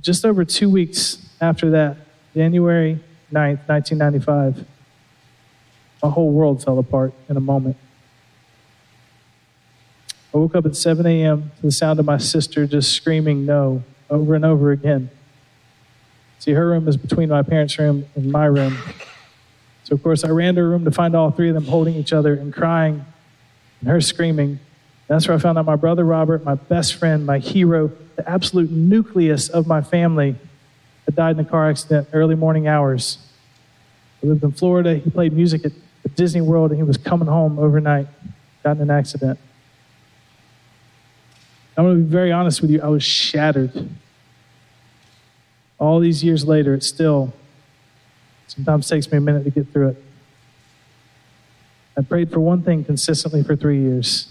Just 0.00 0.24
over 0.24 0.44
two 0.44 0.70
weeks 0.70 1.18
after 1.40 1.70
that, 1.70 1.96
January 2.34 3.00
9th, 3.32 3.66
1995, 3.68 4.64
my 6.02 6.10
whole 6.10 6.30
world 6.30 6.62
fell 6.62 6.78
apart 6.78 7.12
in 7.28 7.36
a 7.36 7.40
moment. 7.40 7.76
I 10.34 10.38
woke 10.38 10.54
up 10.54 10.66
at 10.66 10.76
7 10.76 11.04
a.m. 11.04 11.50
to 11.56 11.62
the 11.62 11.72
sound 11.72 11.98
of 12.00 12.06
my 12.06 12.18
sister 12.18 12.66
just 12.66 12.92
screaming 12.92 13.44
no 13.44 13.82
over 14.12 14.34
and 14.34 14.44
over 14.44 14.70
again. 14.70 15.10
See, 16.38 16.52
her 16.52 16.68
room 16.68 16.86
is 16.86 16.96
between 16.96 17.30
my 17.30 17.42
parents' 17.42 17.78
room 17.78 18.04
and 18.14 18.30
my 18.30 18.44
room. 18.44 18.76
So, 19.84 19.94
of 19.94 20.02
course, 20.02 20.22
I 20.22 20.28
ran 20.28 20.54
to 20.56 20.60
her 20.60 20.68
room 20.68 20.84
to 20.84 20.90
find 20.90 21.16
all 21.16 21.30
three 21.30 21.48
of 21.48 21.54
them 21.54 21.64
holding 21.64 21.94
each 21.94 22.12
other 22.12 22.34
and 22.34 22.52
crying 22.52 23.04
and 23.80 23.88
her 23.88 24.00
screaming. 24.00 24.60
That's 25.08 25.26
where 25.26 25.36
I 25.36 25.40
found 25.40 25.58
out 25.58 25.64
my 25.64 25.76
brother 25.76 26.04
Robert, 26.04 26.44
my 26.44 26.54
best 26.54 26.94
friend, 26.94 27.26
my 27.26 27.38
hero, 27.38 27.90
the 28.16 28.28
absolute 28.28 28.70
nucleus 28.70 29.48
of 29.48 29.66
my 29.66 29.82
family, 29.82 30.36
had 31.06 31.14
died 31.14 31.38
in 31.38 31.44
a 31.44 31.48
car 31.48 31.68
accident 31.68 32.08
early 32.12 32.34
morning 32.34 32.68
hours. 32.68 33.18
He 34.20 34.28
lived 34.28 34.44
in 34.44 34.52
Florida. 34.52 34.96
He 34.96 35.10
played 35.10 35.32
music 35.32 35.64
at, 35.64 35.72
Disney 36.16 36.40
World, 36.40 36.72
and 36.72 36.78
he 36.78 36.82
was 36.82 36.98
coming 36.98 37.28
home 37.28 37.58
overnight, 37.58 38.06
got 38.62 38.76
in 38.76 38.82
an 38.82 38.90
accident. 38.90 39.38
I'm 41.76 41.84
going 41.84 41.96
to 41.96 42.02
be 42.02 42.10
very 42.10 42.32
honest 42.32 42.60
with 42.60 42.70
you, 42.70 42.82
I 42.82 42.88
was 42.88 43.02
shattered. 43.02 43.88
All 45.82 45.98
these 45.98 46.22
years 46.22 46.44
later, 46.44 46.74
it 46.74 46.84
still 46.84 47.32
sometimes 48.46 48.88
takes 48.88 49.10
me 49.10 49.18
a 49.18 49.20
minute 49.20 49.42
to 49.42 49.50
get 49.50 49.72
through 49.72 49.88
it. 49.88 50.04
I 51.98 52.02
prayed 52.02 52.30
for 52.30 52.38
one 52.38 52.62
thing 52.62 52.84
consistently 52.84 53.42
for 53.42 53.56
three 53.56 53.80
years. 53.80 54.30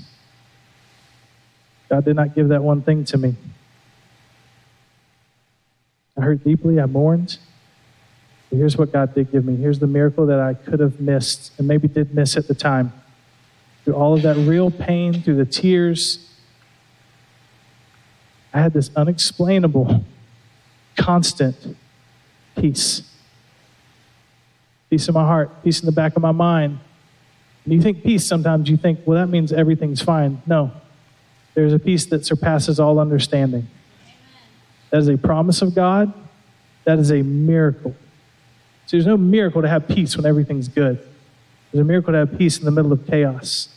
God 1.89 2.05
did 2.05 2.15
not 2.15 2.35
give 2.35 2.47
that 2.47 2.63
one 2.63 2.81
thing 2.81 3.03
to 3.03 3.17
me. 3.17 3.35
I 6.17 6.21
hurt 6.21 6.41
deeply, 6.41 6.79
I 6.79 6.85
mourned. 6.85 7.37
But 8.49 8.55
here's 8.55 8.77
what 8.77 8.93
God 8.93 9.13
did 9.13 9.29
give 9.29 9.43
me. 9.43 9.57
Here's 9.57 9.79
the 9.79 9.87
miracle 9.87 10.25
that 10.27 10.39
I 10.39 10.53
could 10.53 10.79
have 10.79 11.01
missed 11.01 11.51
and 11.57 11.67
maybe 11.67 11.89
did 11.89 12.15
miss 12.15 12.37
at 12.37 12.47
the 12.47 12.55
time. 12.55 12.93
Through 13.83 13.95
all 13.95 14.13
of 14.13 14.21
that 14.21 14.37
real 14.37 14.71
pain, 14.71 15.21
through 15.21 15.35
the 15.35 15.45
tears, 15.45 16.29
I 18.53 18.61
had 18.61 18.71
this 18.71 18.89
unexplainable, 18.95 20.05
constant 20.95 21.55
peace. 22.57 23.03
Peace 24.89 25.07
in 25.07 25.13
my 25.13 25.25
heart, 25.25 25.63
peace 25.63 25.79
in 25.79 25.85
the 25.85 25.91
back 25.91 26.15
of 26.15 26.21
my 26.21 26.31
mind. 26.31 26.79
When 27.65 27.77
you 27.77 27.81
think 27.81 28.03
peace, 28.03 28.25
sometimes 28.25 28.69
you 28.69 28.77
think, 28.77 28.99
well, 29.05 29.17
that 29.19 29.31
means 29.31 29.53
everything's 29.53 30.01
fine. 30.01 30.41
No, 30.45 30.71
there's 31.53 31.73
a 31.73 31.79
peace 31.79 32.05
that 32.07 32.25
surpasses 32.25 32.79
all 32.79 32.99
understanding. 32.99 33.67
That 34.89 34.97
is 34.97 35.07
a 35.07 35.17
promise 35.17 35.61
of 35.61 35.73
God. 35.73 36.13
That 36.83 36.99
is 36.99 37.11
a 37.11 37.21
miracle. 37.21 37.95
So 38.85 38.97
there's 38.97 39.05
no 39.05 39.17
miracle 39.17 39.61
to 39.61 39.67
have 39.67 39.87
peace 39.87 40.17
when 40.17 40.25
everything's 40.25 40.67
good. 40.67 40.97
There's 41.71 41.81
a 41.81 41.85
miracle 41.85 42.11
to 42.11 42.19
have 42.19 42.37
peace 42.37 42.59
in 42.59 42.65
the 42.65 42.71
middle 42.71 42.91
of 42.91 43.07
chaos. 43.07 43.69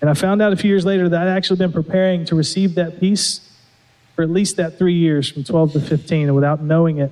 And 0.00 0.08
I 0.08 0.14
found 0.14 0.40
out 0.40 0.52
a 0.52 0.56
few 0.56 0.68
years 0.68 0.86
later 0.86 1.08
that 1.08 1.28
I'd 1.28 1.36
actually 1.36 1.58
been 1.58 1.72
preparing 1.72 2.24
to 2.26 2.34
receive 2.34 2.74
that 2.76 2.98
peace 2.98 3.51
for 4.14 4.22
at 4.22 4.30
least 4.30 4.56
that 4.56 4.78
three 4.78 4.94
years, 4.94 5.30
from 5.30 5.44
12 5.44 5.72
to 5.72 5.80
15, 5.80 6.28
and 6.28 6.34
without 6.34 6.62
knowing 6.62 6.98
it, 6.98 7.10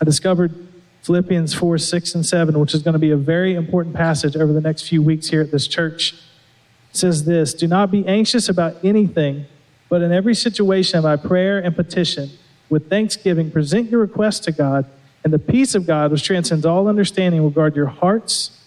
I 0.00 0.04
discovered 0.04 0.54
Philippians 1.02 1.54
4, 1.54 1.78
6, 1.78 2.14
and 2.14 2.26
7, 2.26 2.58
which 2.58 2.74
is 2.74 2.82
going 2.82 2.92
to 2.92 2.98
be 2.98 3.10
a 3.10 3.16
very 3.16 3.54
important 3.54 3.94
passage 3.94 4.36
over 4.36 4.52
the 4.52 4.60
next 4.60 4.82
few 4.82 5.02
weeks 5.02 5.28
here 5.28 5.40
at 5.40 5.50
this 5.50 5.66
church. 5.66 6.12
It 6.12 6.96
says 6.96 7.24
this 7.24 7.54
Do 7.54 7.66
not 7.66 7.90
be 7.90 8.06
anxious 8.06 8.48
about 8.48 8.76
anything, 8.84 9.46
but 9.88 10.02
in 10.02 10.12
every 10.12 10.34
situation, 10.34 11.02
by 11.02 11.16
prayer 11.16 11.58
and 11.58 11.74
petition, 11.74 12.30
with 12.68 12.88
thanksgiving, 12.88 13.50
present 13.50 13.90
your 13.90 14.00
requests 14.00 14.40
to 14.40 14.52
God, 14.52 14.86
and 15.24 15.32
the 15.32 15.38
peace 15.38 15.74
of 15.74 15.86
God, 15.86 16.12
which 16.12 16.22
transcends 16.22 16.64
all 16.66 16.86
understanding, 16.86 17.42
will 17.42 17.50
guard 17.50 17.76
your 17.76 17.86
hearts 17.86 18.58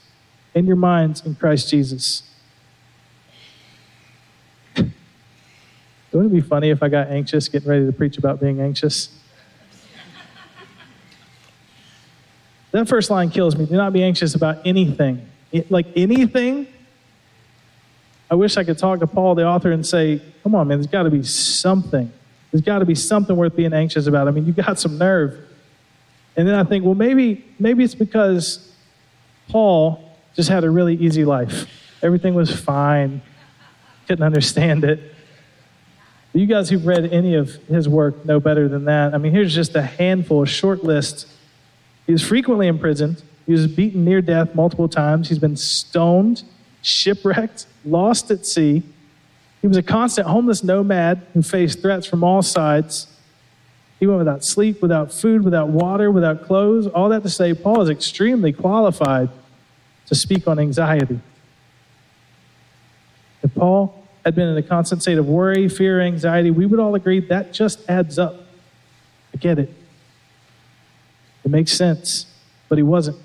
and 0.55 0.67
your 0.67 0.75
minds 0.75 1.25
in 1.25 1.35
Christ 1.35 1.69
Jesus. 1.69 2.23
Wouldn't 6.13 6.31
it 6.31 6.35
be 6.35 6.41
funny 6.41 6.69
if 6.69 6.83
I 6.83 6.89
got 6.89 7.07
anxious 7.07 7.49
getting 7.49 7.67
ready 7.67 7.85
to 7.85 7.91
preach 7.91 8.17
about 8.17 8.39
being 8.39 8.61
anxious? 8.61 9.09
that 12.71 12.87
first 12.87 13.09
line 13.09 13.29
kills 13.29 13.55
me. 13.55 13.65
Do 13.65 13.75
not 13.75 13.93
be 13.93 14.03
anxious 14.03 14.35
about 14.35 14.65
anything. 14.65 15.27
It, 15.51 15.69
like 15.71 15.87
anything. 15.95 16.67
I 18.29 18.35
wish 18.35 18.57
I 18.57 18.63
could 18.63 18.77
talk 18.77 18.99
to 18.99 19.07
Paul, 19.07 19.35
the 19.35 19.45
author, 19.45 19.71
and 19.71 19.85
say, 19.85 20.21
come 20.41 20.55
on, 20.55 20.67
man, 20.67 20.79
there's 20.79 20.87
got 20.87 21.03
to 21.03 21.11
be 21.11 21.23
something. 21.23 22.11
There's 22.51 22.63
got 22.63 22.79
to 22.79 22.85
be 22.85 22.95
something 22.95 23.35
worth 23.35 23.55
being 23.55 23.73
anxious 23.73 24.07
about. 24.07 24.27
I 24.27 24.31
mean, 24.31 24.45
you 24.45 24.53
got 24.53 24.79
some 24.79 24.97
nerve. 24.97 25.39
And 26.35 26.47
then 26.47 26.55
I 26.55 26.63
think, 26.63 26.83
well, 26.83 26.95
maybe, 26.95 27.45
maybe 27.59 27.83
it's 27.83 27.95
because 27.95 28.73
Paul 29.49 30.11
just 30.35 30.49
had 30.49 30.63
a 30.63 30.69
really 30.69 30.95
easy 30.95 31.25
life. 31.25 31.67
Everything 32.01 32.33
was 32.33 32.51
fine. 32.51 33.21
Couldn't 34.07 34.25
understand 34.25 34.83
it. 34.83 35.13
You 36.33 36.47
guys 36.47 36.69
who've 36.69 36.85
read 36.85 37.13
any 37.13 37.35
of 37.35 37.53
his 37.67 37.87
work 37.87 38.25
know 38.25 38.39
better 38.39 38.67
than 38.67 38.85
that. 38.85 39.13
I 39.13 39.19
mean, 39.19 39.31
here's 39.31 39.53
just 39.53 39.75
a 39.75 39.83
handful, 39.83 40.41
a 40.41 40.47
short 40.47 40.83
list. 40.83 41.27
He 42.07 42.11
was 42.11 42.23
frequently 42.23 42.67
imprisoned. 42.67 43.21
He 43.45 43.51
was 43.51 43.67
beaten 43.67 44.03
near 44.03 44.19
death 44.19 44.55
multiple 44.55 44.89
times. 44.89 45.29
He's 45.29 45.37
been 45.37 45.55
stoned, 45.55 46.43
shipwrecked, 46.81 47.67
lost 47.85 48.31
at 48.31 48.47
sea. 48.47 48.81
He 49.61 49.67
was 49.67 49.77
a 49.77 49.83
constant 49.83 50.27
homeless 50.27 50.63
nomad 50.63 51.21
who 51.33 51.43
faced 51.43 51.81
threats 51.81 52.07
from 52.07 52.23
all 52.23 52.41
sides. 52.41 53.07
He 53.99 54.07
went 54.07 54.17
without 54.17 54.43
sleep, 54.43 54.81
without 54.81 55.13
food, 55.13 55.43
without 55.43 55.69
water, 55.69 56.09
without 56.11 56.45
clothes. 56.45 56.87
All 56.87 57.09
that 57.09 57.21
to 57.23 57.29
say, 57.29 57.53
Paul 57.53 57.81
is 57.81 57.89
extremely 57.89 58.51
qualified 58.51 59.29
to 60.07 60.15
speak 60.15 60.47
on 60.47 60.57
anxiety. 60.57 61.19
If 63.43 63.53
Paul 63.53 64.02
had 64.25 64.35
been 64.35 64.47
in 64.47 64.57
a 64.57 64.63
constant 64.63 65.01
state 65.01 65.17
of 65.17 65.27
worry, 65.27 65.67
fear, 65.67 66.01
anxiety, 66.01 66.49
we 66.49 66.65
would 66.65 66.79
all 66.79 66.95
agree 66.95 67.19
that 67.19 67.53
just 67.53 67.87
adds 67.89 68.17
up. 68.17 68.35
I 69.33 69.37
get 69.37 69.59
it. 69.59 69.73
It 71.43 71.51
makes 71.51 71.73
sense, 71.73 72.25
but 72.69 72.77
he 72.77 72.83
wasn't. 72.83 73.17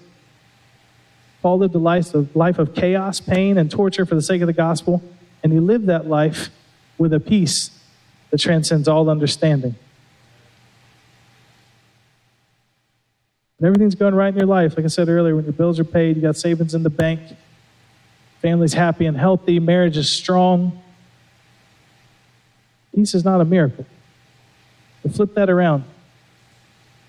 Paul 1.40 1.58
lived 1.58 1.74
a 1.74 1.78
life 1.78 2.14
of, 2.14 2.34
life 2.34 2.58
of 2.58 2.74
chaos, 2.74 3.20
pain, 3.20 3.58
and 3.58 3.70
torture 3.70 4.04
for 4.04 4.16
the 4.16 4.22
sake 4.22 4.40
of 4.40 4.48
the 4.48 4.52
gospel, 4.52 5.02
and 5.42 5.52
he 5.52 5.60
lived 5.60 5.86
that 5.86 6.06
life 6.06 6.50
with 6.96 7.12
a 7.12 7.20
peace 7.20 7.70
that 8.30 8.40
transcends 8.40 8.88
all 8.88 9.08
understanding. 9.08 9.76
When 13.58 13.68
everything's 13.68 13.94
going 13.94 14.14
right 14.14 14.28
in 14.28 14.36
your 14.36 14.46
life, 14.46 14.76
like 14.76 14.84
I 14.84 14.88
said 14.88 15.08
earlier, 15.08 15.36
when 15.36 15.44
your 15.44 15.52
bills 15.52 15.78
are 15.78 15.84
paid, 15.84 16.16
you 16.16 16.22
got 16.22 16.36
savings 16.36 16.74
in 16.74 16.82
the 16.82 16.90
bank, 16.90 17.20
family's 18.42 18.72
happy 18.72 19.06
and 19.06 19.16
healthy, 19.16 19.60
marriage 19.60 19.96
is 19.96 20.10
strong, 20.10 20.80
Peace 22.98 23.14
is 23.14 23.24
not 23.24 23.40
a 23.40 23.44
miracle. 23.44 23.86
But 25.04 25.14
flip 25.14 25.32
that 25.34 25.48
around. 25.48 25.84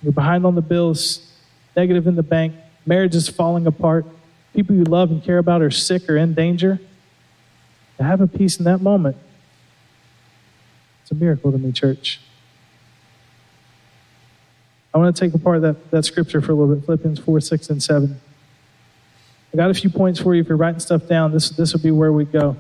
You're 0.04 0.14
behind 0.14 0.46
on 0.46 0.54
the 0.54 0.62
bills, 0.62 1.34
negative 1.76 2.06
in 2.06 2.16
the 2.16 2.22
bank, 2.22 2.54
marriage 2.86 3.16
is 3.16 3.28
falling 3.28 3.66
apart, 3.66 4.06
people 4.54 4.76
you 4.76 4.84
love 4.84 5.10
and 5.10 5.24
care 5.24 5.40
about 5.40 5.64
are 5.64 5.72
sick 5.72 6.08
or 6.08 6.16
in 6.16 6.36
danger. 6.36 6.80
To 7.98 8.04
have 8.04 8.22
a 8.22 8.28
peace 8.28 8.60
in 8.60 8.66
that 8.66 8.82
moment, 8.82 9.18
it's 11.02 11.10
a 11.10 11.16
miracle 11.16 11.52
to 11.52 11.58
me, 11.58 11.72
church. 11.72 12.22
I 14.94 15.00
want 15.00 15.16
to 15.16 15.20
take 15.20 15.34
apart 15.34 15.64
that, 15.64 15.90
that 15.90 16.06
scripture 16.06 16.40
for 16.40 16.52
a 16.52 16.56
little 16.56 16.76
bit 16.76 16.86
Philippians 16.86 17.18
4, 17.18 17.42
6, 17.42 17.70
and 17.72 17.82
7. 17.82 18.22
I 19.52 19.58
got 19.58 19.72
a 19.72 19.74
few 19.74 19.90
points 19.90 20.20
for 20.20 20.36
you. 20.36 20.42
If 20.42 20.50
you're 20.50 20.58
writing 20.58 20.82
stuff 20.82 21.08
down, 21.08 21.32
this, 21.32 21.50
this 21.50 21.74
will 21.74 21.82
be 21.82 21.90
where 21.90 22.14
we 22.14 22.26
go. 22.26 22.58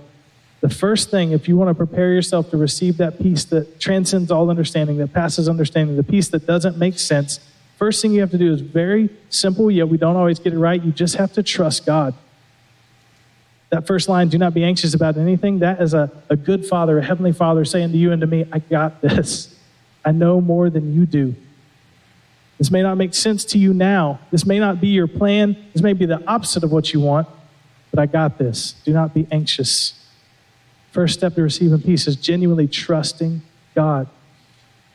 The 0.61 0.69
first 0.69 1.09
thing, 1.09 1.31
if 1.31 1.47
you 1.47 1.55
want 1.55 1.69
to 1.69 1.73
prepare 1.73 2.13
yourself 2.13 2.49
to 2.51 2.57
receive 2.57 2.97
that 2.97 3.17
peace 3.17 3.45
that 3.45 3.79
transcends 3.79 4.29
all 4.29 4.49
understanding, 4.49 4.97
that 4.97 5.13
passes 5.13 5.47
understanding, 5.47 5.95
the 5.95 6.03
peace 6.03 6.27
that 6.29 6.45
doesn't 6.45 6.77
make 6.77 6.99
sense, 6.99 7.39
first 7.77 8.01
thing 8.01 8.11
you 8.11 8.19
have 8.19 8.31
to 8.31 8.37
do 8.37 8.51
is 8.51 8.59
very 8.59 9.09
simple, 9.29 9.71
yet 9.71 9.87
we 9.87 9.97
don't 9.97 10.17
always 10.17 10.37
get 10.37 10.53
it 10.53 10.59
right. 10.59 10.83
You 10.83 10.91
just 10.91 11.15
have 11.15 11.31
to 11.33 11.43
trust 11.43 11.85
God. 11.85 12.13
That 13.69 13.87
first 13.87 14.09
line, 14.09 14.27
do 14.27 14.37
not 14.37 14.53
be 14.53 14.63
anxious 14.63 14.93
about 14.93 15.15
anything, 15.15 15.59
that 15.59 15.81
is 15.81 15.93
a, 15.93 16.11
a 16.29 16.35
good 16.35 16.65
father, 16.65 16.99
a 16.99 17.03
heavenly 17.03 17.31
father 17.31 17.63
saying 17.63 17.91
to 17.91 17.97
you 17.97 18.11
and 18.11 18.19
to 18.19 18.27
me, 18.27 18.45
I 18.51 18.59
got 18.59 19.01
this. 19.01 19.55
I 20.03 20.11
know 20.11 20.41
more 20.41 20.69
than 20.69 20.93
you 20.93 21.05
do. 21.05 21.35
This 22.57 22.71
may 22.71 22.81
not 22.81 22.97
make 22.97 23.13
sense 23.13 23.45
to 23.45 23.57
you 23.57 23.73
now. 23.73 24.19
This 24.31 24.45
may 24.45 24.59
not 24.59 24.81
be 24.81 24.89
your 24.89 25.07
plan. 25.07 25.55
This 25.71 25.81
may 25.81 25.93
be 25.93 26.05
the 26.05 26.21
opposite 26.27 26.63
of 26.63 26.71
what 26.71 26.93
you 26.93 26.99
want, 26.99 27.27
but 27.91 27.99
I 27.99 28.05
got 28.05 28.37
this. 28.37 28.73
Do 28.83 28.91
not 28.91 29.13
be 29.13 29.25
anxious. 29.31 29.93
First 30.91 31.13
step 31.13 31.35
to 31.35 31.41
receiving 31.41 31.81
peace 31.81 32.07
is 32.07 32.15
genuinely 32.15 32.67
trusting 32.67 33.41
God. 33.75 34.07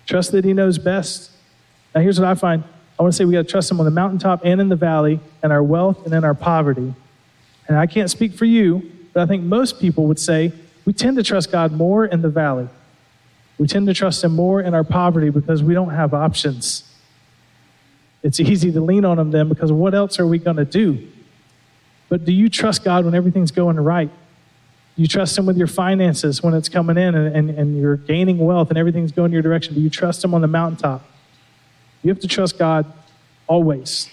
Trust 0.07 0.33
that 0.33 0.45
He 0.45 0.53
knows 0.53 0.79
best. 0.79 1.31
Now, 1.95 2.01
here's 2.01 2.19
what 2.19 2.29
I 2.29 2.35
find 2.35 2.65
I 2.99 3.03
want 3.03 3.13
to 3.13 3.17
say 3.17 3.25
we 3.25 3.33
got 3.33 3.43
to 3.43 3.51
trust 3.51 3.71
Him 3.71 3.81
on 3.81 3.87
the 3.87 3.91
mountaintop 3.91 4.43
and 4.45 4.61
in 4.61 4.69
the 4.69 4.77
valley, 4.77 5.21
in 5.43 5.51
our 5.51 5.63
wealth 5.63 6.05
and 6.05 6.15
in 6.15 6.25
our 6.25 6.35
poverty. 6.35 6.95
And 7.67 7.79
I 7.79 7.87
can't 7.87 8.11
speak 8.11 8.35
for 8.35 8.45
you, 8.45 8.91
but 9.13 9.23
I 9.23 9.27
think 9.27 9.43
most 9.43 9.81
people 9.81 10.07
would 10.07 10.19
say 10.19 10.53
we 10.85 10.93
tend 10.93 11.17
to 11.17 11.23
trust 11.23 11.51
God 11.51 11.73
more 11.73 12.05
in 12.05 12.23
the 12.23 12.29
valley. 12.29 12.69
We 13.59 13.67
tend 13.67 13.87
to 13.87 13.95
trust 13.95 14.23
Him 14.23 14.33
more 14.33 14.61
in 14.61 14.75
our 14.75 14.85
poverty 14.85 15.31
because 15.31 15.63
we 15.63 15.75
don't 15.75 15.91
have 15.91 16.13
options. 16.13 16.91
It's 18.23 18.41
easy 18.41 18.73
to 18.73 18.81
lean 18.81 19.05
on 19.05 19.19
Him 19.19 19.31
then 19.31 19.49
because 19.49 19.73
what 19.73 19.95
else 19.95 20.19
are 20.19 20.27
we 20.27 20.39
going 20.39 20.57
to 20.57 20.65
do? 20.65 21.09
But 22.09 22.25
do 22.25 22.33
you 22.33 22.49
trust 22.49 22.85
God 22.85 23.05
when 23.05 23.15
everything's 23.15 23.51
going 23.51 23.79
right? 23.79 24.11
You 24.97 25.09
trust 25.09 25.37
Him 25.37 25.47
with 25.47 25.57
your 25.57 25.67
finances 25.67 26.43
when 26.43 26.55
it's 26.55 26.69
coming 26.69 26.97
in 26.97 27.15
and, 27.15 27.35
and, 27.35 27.51
and 27.51 27.79
you're 27.79 27.97
gaining 27.97 28.39
wealth 28.39 28.69
and 28.69 28.79
everything's 28.79 29.13
going 29.13 29.33
your 29.33 29.43
direction? 29.43 29.75
Do 29.75 29.81
you 29.81 29.91
trust 29.91 30.23
Him 30.23 30.35
on 30.35 30.41
the 30.41 30.49
mountaintop? 30.49 31.05
You 32.03 32.11
have 32.11 32.21
to 32.21 32.29
trust 32.29 32.59
God 32.59 32.93
always. 33.47 34.09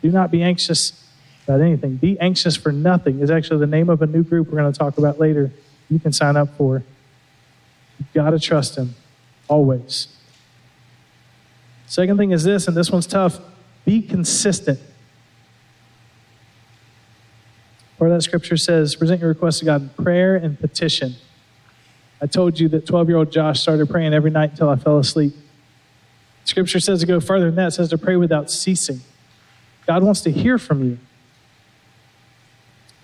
Do 0.00 0.10
not 0.10 0.30
be 0.30 0.42
anxious 0.42 1.04
about 1.44 1.60
anything. 1.60 1.96
Be 1.96 2.18
anxious 2.20 2.56
for 2.56 2.72
nothing 2.72 3.20
is 3.20 3.30
actually 3.30 3.60
the 3.60 3.66
name 3.66 3.90
of 3.90 4.00
a 4.00 4.06
new 4.06 4.22
group 4.22 4.48
we're 4.48 4.60
going 4.60 4.72
to 4.72 4.78
talk 4.78 4.96
about 4.96 5.18
later. 5.18 5.52
You 5.90 5.98
can 5.98 6.12
sign 6.12 6.36
up 6.36 6.56
for. 6.56 6.82
You've 7.98 8.12
got 8.14 8.30
to 8.30 8.38
trust 8.38 8.76
Him 8.76 8.94
always. 9.48 10.08
Second 11.86 12.16
thing 12.16 12.30
is 12.30 12.44
this, 12.44 12.68
and 12.68 12.76
this 12.76 12.90
one's 12.90 13.06
tough 13.06 13.38
be 13.84 14.00
consistent. 14.00 14.78
Or 18.02 18.08
that 18.08 18.22
scripture 18.22 18.56
says, 18.56 18.96
present 18.96 19.20
your 19.20 19.28
request 19.28 19.60
to 19.60 19.64
God 19.64 19.82
in 19.82 19.88
prayer 19.90 20.34
and 20.34 20.58
petition. 20.58 21.14
I 22.20 22.26
told 22.26 22.58
you 22.58 22.68
that 22.70 22.84
12 22.84 23.08
year 23.08 23.16
old 23.16 23.30
Josh 23.30 23.60
started 23.60 23.88
praying 23.88 24.12
every 24.12 24.32
night 24.32 24.50
until 24.50 24.70
I 24.70 24.74
fell 24.74 24.98
asleep. 24.98 25.32
Scripture 26.44 26.80
says 26.80 26.98
to 26.98 27.06
go 27.06 27.20
further 27.20 27.44
than 27.44 27.54
that, 27.54 27.68
it 27.68 27.70
says 27.70 27.90
to 27.90 27.98
pray 27.98 28.16
without 28.16 28.50
ceasing. 28.50 29.02
God 29.86 30.02
wants 30.02 30.20
to 30.22 30.32
hear 30.32 30.58
from 30.58 30.82
you. 30.82 30.98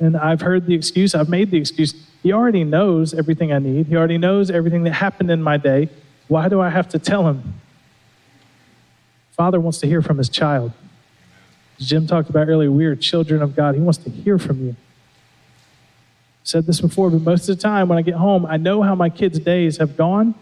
And 0.01 0.17
I've 0.17 0.41
heard 0.41 0.67
the 0.67 0.75
excuse, 0.75 1.15
I've 1.15 1.29
made 1.29 1.53
the 1.53 1.59
excuse. 1.59 1.95
He 2.25 2.33
already 2.33 2.65
knows 2.65 3.15
everything 3.15 3.53
I 3.53 3.61
need, 3.61 3.87
He 3.87 3.95
already 3.95 4.19
knows 4.19 4.51
everything 4.51 4.83
that 4.83 4.95
happened 4.95 5.31
in 5.31 5.41
my 5.41 5.59
day. 5.59 5.91
Why 6.27 6.49
do 6.49 6.61
I 6.61 6.71
have 6.71 6.89
to 6.89 6.99
tell 6.99 7.29
Him? 7.29 7.61
Father 9.37 9.61
wants 9.61 9.79
to 9.79 9.87
hear 9.87 10.03
from 10.03 10.19
His 10.19 10.29
child. 10.29 10.73
As 11.79 11.87
Jim 11.87 12.09
talked 12.09 12.29
about 12.31 12.49
earlier, 12.49 12.73
we 12.73 12.85
are 12.85 12.97
children 12.97 13.43
of 13.43 13.55
God. 13.55 13.77
He 13.77 13.81
wants 13.81 13.99
to 13.99 14.11
hear 14.11 14.41
from 14.41 14.67
you 14.67 14.75
said 16.49 16.65
this 16.65 16.81
before, 16.81 17.11
but 17.11 17.21
most 17.21 17.47
of 17.47 17.57
the 17.57 17.63
time 17.63 17.89
when 17.89 17.99
I 17.99 18.03
get 18.03 18.15
home, 18.15 18.47
I 18.47 18.57
know 18.57 18.81
how 18.81 18.95
my 18.95 19.11
kids' 19.11 19.39
days 19.39 19.77
have 19.77 19.99
gone. 19.99 20.35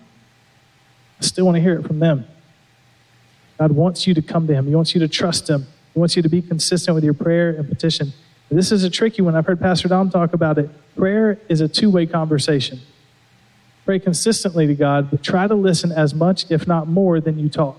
I 1.20 1.24
still 1.24 1.44
want 1.44 1.56
to 1.56 1.60
hear 1.60 1.80
it 1.80 1.84
from 1.84 1.98
them. 1.98 2.26
God 3.58 3.72
wants 3.72 4.06
you 4.06 4.14
to 4.14 4.22
come 4.22 4.46
to 4.46 4.54
Him. 4.54 4.68
He 4.68 4.74
wants 4.76 4.94
you 4.94 5.00
to 5.00 5.08
trust 5.08 5.50
Him. 5.50 5.66
He 5.94 5.98
wants 5.98 6.14
you 6.14 6.22
to 6.22 6.28
be 6.28 6.42
consistent 6.42 6.94
with 6.94 7.02
your 7.02 7.12
prayer 7.12 7.50
and 7.50 7.68
petition. 7.68 8.12
This 8.52 8.70
is 8.70 8.84
a 8.84 8.90
tricky 8.90 9.20
one. 9.20 9.34
I've 9.34 9.46
heard 9.46 9.58
Pastor 9.58 9.88
Dom 9.88 10.08
talk 10.08 10.32
about 10.32 10.58
it. 10.58 10.70
Prayer 10.94 11.40
is 11.48 11.60
a 11.60 11.66
two 11.66 11.90
way 11.90 12.06
conversation. 12.06 12.78
Pray 13.84 13.98
consistently 13.98 14.68
to 14.68 14.76
God, 14.76 15.10
but 15.10 15.24
try 15.24 15.48
to 15.48 15.56
listen 15.56 15.90
as 15.90 16.14
much, 16.14 16.48
if 16.52 16.68
not 16.68 16.86
more, 16.86 17.20
than 17.20 17.36
you 17.36 17.48
talk. 17.48 17.78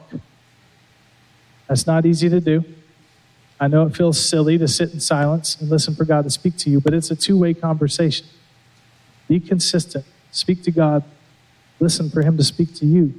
That's 1.70 1.88
not 1.88 2.06
easy 2.06 2.28
to 2.28 2.42
do. 2.42 2.66
I 3.60 3.68
know 3.68 3.86
it 3.88 3.96
feels 3.96 4.24
silly 4.24 4.58
to 4.58 4.68
sit 4.68 4.94
in 4.94 5.00
silence 5.00 5.60
and 5.60 5.70
listen 5.70 5.96
for 5.96 6.06
God 6.06 6.24
to 6.26 6.30
speak 6.30 6.58
to 6.58 6.70
you, 6.70 6.80
but 6.80 6.94
it's 6.94 7.10
a 7.10 7.16
two 7.16 7.38
way 7.38 7.54
conversation. 7.54 8.28
Be 9.28 9.40
consistent. 9.40 10.06
Speak 10.32 10.64
to 10.64 10.72
God. 10.72 11.04
Listen 11.80 12.10
for 12.10 12.22
Him 12.22 12.38
to 12.38 12.44
speak 12.44 12.74
to 12.76 12.86
you. 12.86 13.14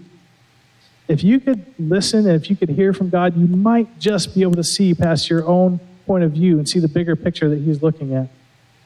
If 1.09 1.25
you 1.25 1.41
could 1.41 1.65
listen 1.79 2.27
and 2.27 2.37
if 2.37 2.51
you 2.51 2.57
could 2.57 2.69
hear 2.69 2.93
from 2.93 3.09
God, 3.09 3.37
you 3.37 3.47
might 3.47 3.99
just 3.99 4.35
be 4.35 4.43
able 4.43 4.55
to 4.55 4.65
see 4.65 4.95
past 4.95 5.29
your 5.29 5.47
own 5.47 5.81
point 6.07 6.23
of 6.23 6.33
view 6.33 6.59
and 6.59 6.69
see 6.69 6.79
the 6.79 6.89
bigger 6.89 7.17
picture 7.17 7.49
that 7.49 7.61
He's 7.61 7.83
looking 7.83 8.15
at. 8.15 8.29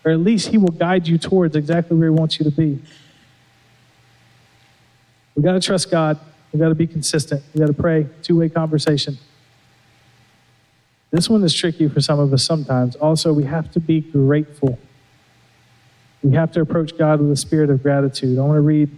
Or 0.05 0.13
at 0.13 0.21
least 0.21 0.49
He 0.49 0.59
will 0.59 0.69
guide 0.69 1.07
you 1.07 1.19
towards 1.19 1.55
exactly 1.55 1.97
where 1.97 2.09
He 2.09 2.15
wants 2.15 2.39
you 2.39 2.45
to 2.45 2.51
be. 2.51 2.81
We 5.35 5.43
got 5.43 5.53
to 5.53 5.61
trust 5.61 5.91
God. 5.91 6.19
We 6.53 6.59
got 6.59 6.69
to 6.69 6.75
be 6.75 6.87
consistent. 6.87 7.43
We 7.55 7.61
got 7.61 7.67
to 7.67 7.73
pray. 7.73 8.07
Two 8.23 8.39
way 8.39 8.49
conversation. 8.49 9.19
This 11.13 11.29
one 11.29 11.45
is 11.45 11.53
tricky 11.53 11.89
for 11.89 12.01
some 12.01 12.19
of 12.19 12.33
us 12.33 12.43
sometimes. 12.43 12.97
Also, 12.97 13.35
we 13.35 13.45
have 13.45 13.71
to 13.73 13.81
be 13.81 14.01
grateful. 14.01 14.79
We 16.23 16.33
have 16.33 16.51
to 16.53 16.63
approach 16.63 16.97
God 16.97 17.21
with 17.21 17.31
a 17.31 17.37
spirit 17.37 17.69
of 17.69 17.83
gratitude. 17.83 18.39
I 18.39 18.43
want 18.43 18.57
to 18.57 18.63
read 18.63 18.91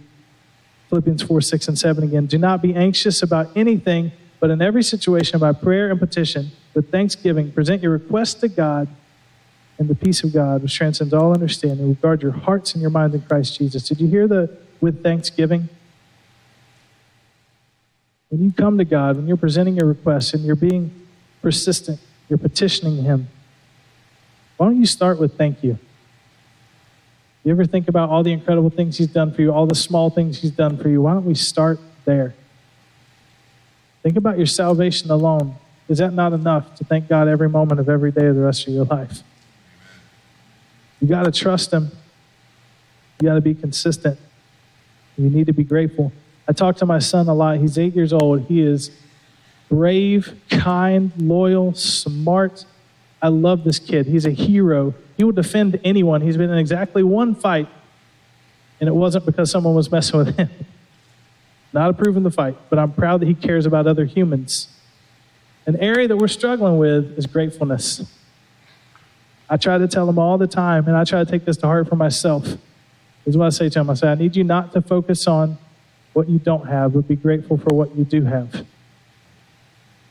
Philippians 0.89 1.23
4, 1.23 1.41
6, 1.41 1.67
and 1.67 1.77
7 1.77 2.03
again. 2.05 2.25
Do 2.25 2.37
not 2.37 2.61
be 2.61 2.73
anxious 2.73 3.21
about 3.21 3.49
anything, 3.55 4.13
but 4.39 4.49
in 4.49 4.61
every 4.61 4.81
situation, 4.81 5.39
by 5.39 5.51
prayer 5.51 5.91
and 5.91 5.99
petition, 5.99 6.51
with 6.73 6.89
thanksgiving, 6.89 7.51
present 7.51 7.83
your 7.83 7.91
requests 7.91 8.35
to 8.35 8.47
God, 8.47 8.87
and 9.77 9.89
the 9.89 9.95
peace 9.95 10.23
of 10.23 10.31
God, 10.31 10.61
which 10.63 10.73
transcends 10.73 11.13
all 11.13 11.33
understanding, 11.33 11.85
will 11.85 11.95
guard 11.95 12.21
your 12.21 12.31
hearts 12.31 12.73
and 12.73 12.81
your 12.81 12.91
minds 12.91 13.13
in 13.13 13.23
Christ 13.23 13.57
Jesus. 13.57 13.89
Did 13.89 13.99
you 13.99 14.07
hear 14.07 14.25
the 14.25 14.55
with 14.79 15.03
thanksgiving? 15.03 15.67
When 18.29 18.41
you 18.41 18.53
come 18.53 18.77
to 18.77 18.85
God, 18.85 19.17
when 19.17 19.27
you're 19.27 19.35
presenting 19.35 19.75
your 19.75 19.87
requests 19.87 20.33
and 20.33 20.45
you're 20.45 20.55
being 20.55 20.91
persistent, 21.45 21.99
you're 22.27 22.39
petitioning 22.39 23.03
Him, 23.03 23.27
why 24.57 24.65
don't 24.65 24.79
you 24.79 24.87
start 24.87 25.19
with 25.19 25.37
thank 25.37 25.63
you? 25.63 25.77
You 27.43 27.51
ever 27.51 27.65
think 27.65 27.87
about 27.87 28.09
all 28.09 28.23
the 28.23 28.31
incredible 28.31 28.71
things 28.71 28.97
He's 28.97 29.09
done 29.13 29.31
for 29.31 29.43
you, 29.43 29.51
all 29.51 29.67
the 29.67 29.75
small 29.75 30.09
things 30.09 30.41
He's 30.41 30.49
done 30.49 30.75
for 30.75 30.89
you? 30.89 31.03
Why 31.03 31.13
don't 31.13 31.23
we 31.23 31.35
start 31.35 31.79
there? 32.03 32.33
Think 34.01 34.17
about 34.17 34.37
your 34.37 34.47
salvation 34.47 35.11
alone. 35.11 35.53
Is 35.87 35.99
that 35.99 36.13
not 36.13 36.33
enough 36.33 36.73
to 36.77 36.83
thank 36.83 37.07
God 37.07 37.27
every 37.27 37.47
moment 37.47 37.79
of 37.79 37.89
every 37.89 38.11
day 38.11 38.25
of 38.25 38.35
the 38.35 38.41
rest 38.41 38.67
of 38.67 38.73
your 38.73 38.85
life? 38.85 39.21
You 40.99 41.07
got 41.07 41.25
to 41.25 41.31
trust 41.31 41.71
Him. 41.71 41.91
You 43.21 43.27
got 43.27 43.35
to 43.35 43.41
be 43.41 43.53
consistent. 43.53 44.17
You 45.15 45.29
need 45.29 45.45
to 45.45 45.53
be 45.53 45.63
grateful. 45.63 46.11
I 46.47 46.53
talk 46.53 46.77
to 46.77 46.87
my 46.87 46.97
son 46.97 47.27
a 47.27 47.35
lot. 47.35 47.59
He's 47.59 47.77
eight 47.77 47.95
years 47.95 48.13
old. 48.13 48.47
He 48.47 48.63
is 48.63 48.89
brave, 49.69 50.39
kind, 50.49 51.11
loyal, 51.17 51.73
smart. 51.73 52.65
I 53.21 53.29
love 53.29 53.63
this 53.63 53.79
kid. 53.79 54.05
He's 54.05 54.25
a 54.25 54.31
hero. 54.31 54.93
He 55.17 55.23
will 55.23 55.31
defend 55.31 55.79
anyone. 55.83 56.21
He's 56.21 56.37
been 56.37 56.49
in 56.49 56.57
exactly 56.57 57.03
one 57.03 57.35
fight, 57.35 57.67
and 58.79 58.87
it 58.87 58.93
wasn't 58.93 59.25
because 59.25 59.49
someone 59.49 59.75
was 59.75 59.91
messing 59.91 60.19
with 60.19 60.37
him. 60.37 60.49
Not 61.73 61.89
approving 61.89 62.23
the 62.23 62.31
fight, 62.31 62.55
but 62.69 62.79
I'm 62.79 62.93
proud 62.93 63.21
that 63.21 63.27
he 63.27 63.33
cares 63.33 63.65
about 63.65 63.87
other 63.87 64.05
humans. 64.05 64.69
An 65.65 65.75
area 65.77 66.07
that 66.07 66.17
we're 66.17 66.27
struggling 66.27 66.77
with 66.77 67.17
is 67.17 67.25
gratefulness. 67.25 68.09
I 69.49 69.57
try 69.57 69.77
to 69.77 69.87
tell 69.87 70.07
him 70.07 70.17
all 70.17 70.37
the 70.37 70.47
time, 70.47 70.87
and 70.87 70.95
I 70.95 71.03
try 71.03 71.23
to 71.23 71.29
take 71.29 71.45
this 71.45 71.57
to 71.57 71.67
heart 71.67 71.89
for 71.89 71.95
myself. 71.95 72.43
This 72.43 73.33
is 73.33 73.37
what 73.37 73.47
I 73.47 73.49
say 73.49 73.69
to 73.69 73.79
him 73.79 73.89
I 73.89 73.95
say, 73.95 74.07
I 74.07 74.15
need 74.15 74.35
you 74.35 74.43
not 74.43 74.73
to 74.73 74.81
focus 74.81 75.27
on 75.27 75.57
what 76.13 76.29
you 76.29 76.39
don't 76.39 76.67
have, 76.67 76.93
but 76.93 77.07
be 77.07 77.15
grateful 77.15 77.57
for 77.57 77.75
what 77.75 77.95
you 77.95 78.03
do 78.05 78.23
have. 78.23 78.65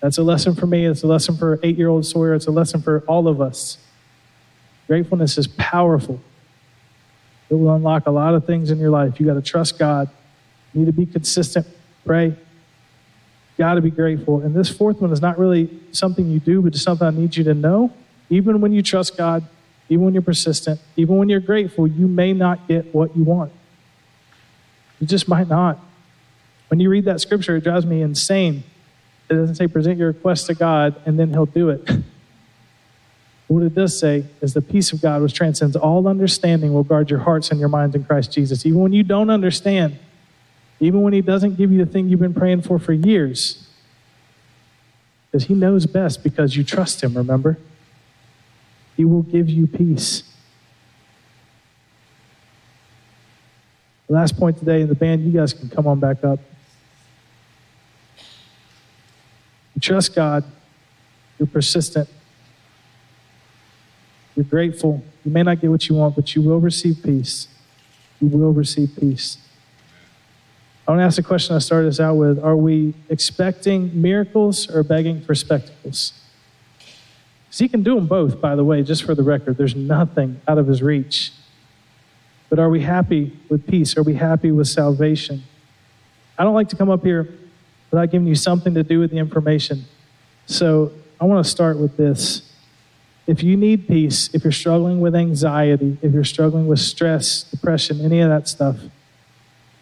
That's 0.04 0.18
a 0.18 0.22
lesson 0.22 0.54
for 0.54 0.66
me. 0.66 0.84
It's 0.84 1.02
a 1.02 1.06
lesson 1.06 1.34
for 1.34 1.58
eight 1.62 1.78
year 1.78 1.88
old 1.88 2.04
Sawyer. 2.04 2.34
It's 2.34 2.46
a 2.46 2.50
lesson 2.50 2.82
for 2.82 3.02
all 3.06 3.26
of 3.26 3.40
us. 3.40 3.78
Gratefulness 4.86 5.38
is 5.38 5.46
powerful. 5.46 6.20
It 7.48 7.54
will 7.54 7.74
unlock 7.74 8.06
a 8.06 8.10
lot 8.10 8.34
of 8.34 8.44
things 8.44 8.70
in 8.70 8.78
your 8.78 8.90
life. 8.90 9.18
You 9.18 9.24
got 9.24 9.32
to 9.32 9.40
trust 9.40 9.78
God. 9.78 10.10
You 10.74 10.80
need 10.80 10.86
to 10.88 10.92
be 10.92 11.06
consistent. 11.06 11.66
Pray. 12.04 12.36
Got 13.56 13.76
to 13.76 13.80
be 13.80 13.90
grateful. 13.90 14.42
And 14.42 14.54
this 14.54 14.68
fourth 14.68 15.00
one 15.00 15.10
is 15.10 15.22
not 15.22 15.38
really 15.38 15.70
something 15.92 16.28
you 16.28 16.38
do, 16.38 16.60
but 16.60 16.74
it's 16.74 16.82
something 16.82 17.08
I 17.08 17.10
need 17.10 17.34
you 17.34 17.44
to 17.44 17.54
know. 17.54 17.90
Even 18.28 18.60
when 18.60 18.74
you 18.74 18.82
trust 18.82 19.16
God, 19.16 19.42
even 19.88 20.04
when 20.04 20.12
you're 20.12 20.22
persistent, 20.22 20.82
even 20.96 21.16
when 21.16 21.30
you're 21.30 21.40
grateful, 21.40 21.86
you 21.86 22.06
may 22.08 22.34
not 22.34 22.68
get 22.68 22.94
what 22.94 23.16
you 23.16 23.24
want. 23.24 23.52
You 25.00 25.06
just 25.06 25.28
might 25.28 25.48
not. 25.48 25.78
When 26.68 26.78
you 26.78 26.90
read 26.90 27.06
that 27.06 27.22
scripture, 27.22 27.56
it 27.56 27.64
drives 27.64 27.86
me 27.86 28.02
insane. 28.02 28.64
It 29.28 29.34
doesn't 29.34 29.54
say 29.54 29.66
present 29.66 29.98
your 29.98 30.08
request 30.08 30.46
to 30.46 30.54
God 30.54 31.00
and 31.06 31.18
then 31.18 31.30
He'll 31.30 31.46
do 31.46 31.70
it. 31.70 31.88
what 33.48 33.62
it 33.62 33.74
does 33.74 33.98
say 33.98 34.24
is 34.40 34.54
the 34.54 34.62
peace 34.62 34.92
of 34.92 35.00
God, 35.00 35.22
which 35.22 35.34
transcends 35.34 35.76
all 35.76 36.08
understanding, 36.08 36.72
will 36.72 36.84
guard 36.84 37.10
your 37.10 37.20
hearts 37.20 37.50
and 37.50 37.60
your 37.60 37.68
minds 37.68 37.94
in 37.94 38.04
Christ 38.04 38.32
Jesus. 38.32 38.66
Even 38.66 38.80
when 38.80 38.92
you 38.92 39.02
don't 39.02 39.30
understand, 39.30 39.98
even 40.80 41.02
when 41.02 41.12
He 41.12 41.20
doesn't 41.20 41.56
give 41.56 41.70
you 41.70 41.84
the 41.84 41.90
thing 41.90 42.08
you've 42.08 42.20
been 42.20 42.34
praying 42.34 42.62
for 42.62 42.78
for 42.78 42.92
years, 42.92 43.66
because 45.30 45.46
He 45.46 45.54
knows 45.54 45.86
best 45.86 46.22
because 46.22 46.56
you 46.56 46.64
trust 46.64 47.02
Him, 47.02 47.16
remember? 47.16 47.58
He 48.96 49.04
will 49.04 49.22
give 49.22 49.48
you 49.48 49.66
peace. 49.66 50.22
The 54.06 54.14
Last 54.14 54.38
point 54.38 54.58
today 54.58 54.82
in 54.82 54.88
the 54.88 54.94
band, 54.94 55.24
you 55.24 55.32
guys 55.32 55.52
can 55.52 55.68
come 55.68 55.86
on 55.86 55.98
back 55.98 56.22
up. 56.24 56.38
You 59.73 59.73
trust 59.84 60.14
God, 60.14 60.44
you're 61.38 61.46
persistent, 61.46 62.08
you're 64.34 64.44
grateful. 64.44 65.04
You 65.24 65.30
may 65.30 65.42
not 65.42 65.60
get 65.60 65.70
what 65.70 65.88
you 65.88 65.94
want, 65.94 66.16
but 66.16 66.34
you 66.34 66.42
will 66.42 66.58
receive 66.58 67.02
peace. 67.02 67.48
You 68.20 68.28
will 68.28 68.52
receive 68.52 68.90
peace. 68.98 69.38
I 70.86 70.90
want 70.90 71.00
to 71.00 71.04
ask 71.04 71.16
the 71.16 71.22
question 71.22 71.54
I 71.54 71.60
started 71.60 71.88
us 71.88 72.00
out 72.00 72.14
with 72.14 72.38
Are 72.42 72.56
we 72.56 72.94
expecting 73.08 74.00
miracles 74.00 74.68
or 74.68 74.82
begging 74.82 75.20
for 75.20 75.34
spectacles? 75.34 76.12
He 77.50 77.68
can 77.68 77.84
do 77.84 77.94
them 77.94 78.08
both, 78.08 78.40
by 78.40 78.56
the 78.56 78.64
way, 78.64 78.82
just 78.82 79.04
for 79.04 79.14
the 79.14 79.22
record. 79.22 79.56
There's 79.56 79.76
nothing 79.76 80.40
out 80.48 80.58
of 80.58 80.66
his 80.66 80.82
reach. 80.82 81.32
But 82.50 82.58
are 82.58 82.68
we 82.68 82.80
happy 82.80 83.38
with 83.48 83.66
peace? 83.66 83.96
Are 83.96 84.02
we 84.02 84.14
happy 84.14 84.50
with 84.50 84.66
salvation? 84.66 85.44
I 86.36 86.42
don't 86.42 86.54
like 86.54 86.68
to 86.70 86.76
come 86.76 86.90
up 86.90 87.04
here 87.04 87.28
without 87.94 88.10
giving 88.10 88.26
you 88.26 88.34
something 88.34 88.74
to 88.74 88.82
do 88.82 88.98
with 88.98 89.12
the 89.12 89.18
information. 89.18 89.84
So 90.46 90.90
I 91.20 91.26
want 91.26 91.44
to 91.44 91.48
start 91.48 91.78
with 91.78 91.96
this. 91.96 92.42
If 93.28 93.44
you 93.44 93.56
need 93.56 93.86
peace, 93.86 94.34
if 94.34 94.42
you're 94.42 94.52
struggling 94.52 95.00
with 95.00 95.14
anxiety, 95.14 95.96
if 96.02 96.12
you're 96.12 96.24
struggling 96.24 96.66
with 96.66 96.80
stress, 96.80 97.44
depression, 97.44 98.00
any 98.00 98.18
of 98.18 98.30
that 98.30 98.48
stuff, 98.48 98.78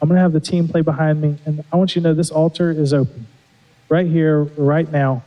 I'm 0.03 0.09
going 0.11 0.17
to 0.17 0.21
have 0.21 0.35
the 0.35 0.41
team 0.41 0.69
play 0.69 0.83
behind 0.83 1.23
me. 1.23 1.39
And 1.47 1.65
I 1.73 1.77
want 1.77 1.97
you 1.97 2.03
to 2.03 2.09
know 2.09 2.13
this 2.13 2.31
altar 2.31 2.71
is 2.71 2.93
open 2.93 3.27
right 3.89 4.07
here, 4.07 4.43
right 4.43 4.93
now. 4.93 5.23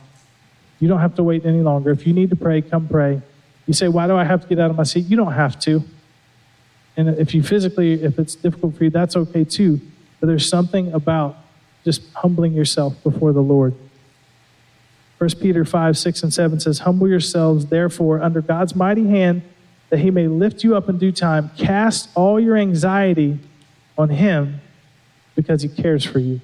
You 0.78 0.86
don't 0.86 1.00
have 1.00 1.16
to 1.16 1.24
wait 1.24 1.44
any 1.44 1.62
longer. 1.62 1.90
If 1.90 2.06
you 2.06 2.12
need 2.12 2.30
to 2.30 2.36
pray, 2.36 2.62
come 2.62 2.86
pray. 2.86 3.20
You 3.66 3.74
say, 3.74 3.88
Why 3.88 4.06
do 4.06 4.14
I 4.14 4.22
have 4.22 4.42
to 4.42 4.46
get 4.46 4.60
out 4.60 4.70
of 4.70 4.76
my 4.76 4.84
seat? 4.84 5.06
You 5.06 5.16
don't 5.16 5.32
have 5.32 5.58
to. 5.60 5.82
And 6.96 7.08
if 7.18 7.34
you 7.34 7.42
physically, 7.42 8.04
if 8.04 8.16
it's 8.20 8.36
difficult 8.36 8.76
for 8.76 8.84
you, 8.84 8.90
that's 8.90 9.16
okay 9.16 9.42
too. 9.42 9.80
But 10.20 10.28
there's 10.28 10.48
something 10.48 10.92
about 10.92 11.36
just 11.86 12.02
humbling 12.14 12.52
yourself 12.52 13.00
before 13.04 13.32
the 13.32 13.40
Lord. 13.40 13.72
1 15.18 15.30
Peter 15.40 15.64
5, 15.64 15.96
6, 15.96 16.22
and 16.24 16.34
7 16.34 16.58
says, 16.58 16.80
Humble 16.80 17.08
yourselves, 17.08 17.66
therefore, 17.66 18.20
under 18.20 18.42
God's 18.42 18.74
mighty 18.74 19.06
hand, 19.06 19.42
that 19.88 20.00
he 20.00 20.10
may 20.10 20.26
lift 20.26 20.64
you 20.64 20.76
up 20.76 20.88
in 20.88 20.98
due 20.98 21.12
time. 21.12 21.52
Cast 21.56 22.08
all 22.16 22.40
your 22.40 22.56
anxiety 22.56 23.38
on 23.96 24.08
him 24.08 24.60
because 25.36 25.62
he 25.62 25.68
cares 25.68 26.04
for 26.04 26.18
you. 26.18 26.40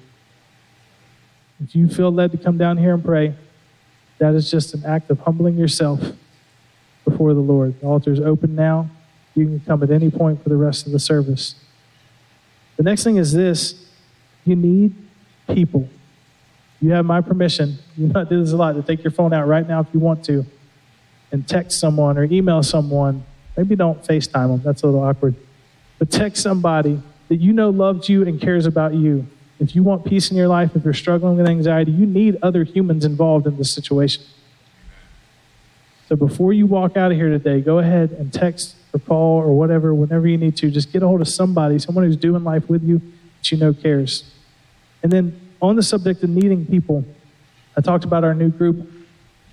If 1.61 1.75
you 1.75 1.89
feel 1.89 2.09
led 2.09 2.31
to 2.31 2.37
come 2.37 2.57
down 2.57 2.77
here 2.77 2.93
and 2.93 3.03
pray, 3.03 3.35
that 4.19 4.33
is 4.35 4.49
just 4.49 4.73
an 4.73 4.85
act 4.85 5.09
of 5.09 5.19
humbling 5.19 5.57
yourself 5.57 6.01
before 7.03 7.33
the 7.33 7.41
Lord. 7.41 7.77
The 7.81 7.85
altar 7.85 8.13
is 8.13 8.21
open 8.21 8.55
now. 8.55 8.89
You 9.35 9.45
can 9.45 9.59
come 9.59 9.83
at 9.83 9.91
any 9.91 10.09
point 10.09 10.41
for 10.41 10.47
the 10.47 10.55
rest 10.55 10.85
of 10.85 10.93
the 10.93 10.99
service. 10.99 11.55
The 12.77 12.83
next 12.83 13.03
thing 13.03 13.17
is 13.17 13.33
this 13.33 13.85
you 14.45 14.55
need 14.55 15.02
people. 15.47 15.87
You 16.81 16.91
have 16.91 17.05
my 17.05 17.21
permission. 17.21 17.77
You 17.95 18.07
know 18.07 18.25
this 18.25 18.51
a 18.51 18.57
lot 18.57 18.73
to 18.73 18.81
take 18.81 19.03
your 19.03 19.11
phone 19.11 19.33
out 19.33 19.47
right 19.47 19.67
now 19.67 19.79
if 19.81 19.87
you 19.93 19.99
want 19.99 20.25
to 20.25 20.43
and 21.31 21.47
text 21.47 21.79
someone 21.79 22.17
or 22.17 22.23
email 22.23 22.63
someone. 22.63 23.23
Maybe 23.55 23.75
don't 23.75 24.01
FaceTime 24.03 24.47
them, 24.47 24.61
that's 24.63 24.81
a 24.81 24.87
little 24.87 25.03
awkward. 25.03 25.35
But 25.99 26.09
text 26.09 26.41
somebody 26.41 27.01
that 27.29 27.35
you 27.35 27.53
know 27.53 27.69
loves 27.69 28.09
you 28.09 28.25
and 28.25 28.41
cares 28.41 28.65
about 28.65 28.93
you. 28.95 29.27
If 29.59 29.75
you 29.75 29.83
want 29.83 30.05
peace 30.05 30.31
in 30.31 30.37
your 30.37 30.47
life, 30.47 30.75
if 30.75 30.83
you're 30.83 30.93
struggling 30.93 31.37
with 31.37 31.47
anxiety, 31.47 31.91
you 31.91 32.05
need 32.05 32.37
other 32.41 32.63
humans 32.63 33.05
involved 33.05 33.45
in 33.45 33.57
this 33.57 33.71
situation. 33.71 34.23
So 36.09 36.15
before 36.15 36.53
you 36.53 36.65
walk 36.65 36.97
out 36.97 37.11
of 37.11 37.17
here 37.17 37.29
today, 37.29 37.61
go 37.61 37.79
ahead 37.79 38.11
and 38.11 38.33
text 38.33 38.75
or 38.93 38.99
call 38.99 39.39
or 39.39 39.57
whatever, 39.57 39.93
whenever 39.93 40.27
you 40.27 40.37
need 40.37 40.57
to. 40.57 40.69
Just 40.69 40.91
get 40.91 41.01
a 41.01 41.07
hold 41.07 41.21
of 41.21 41.27
somebody, 41.27 41.79
someone 41.79 42.03
who's 42.03 42.17
doing 42.17 42.43
life 42.43 42.69
with 42.69 42.83
you 42.83 42.99
that 43.39 43.51
you 43.51 43.57
know 43.57 43.73
cares. 43.73 44.29
And 45.03 45.11
then 45.11 45.39
on 45.61 45.75
the 45.75 45.83
subject 45.83 46.23
of 46.23 46.29
meeting 46.29 46.65
people, 46.65 47.05
I 47.77 47.81
talked 47.81 48.05
about 48.05 48.23
our 48.23 48.33
new 48.33 48.49
group. 48.49 48.89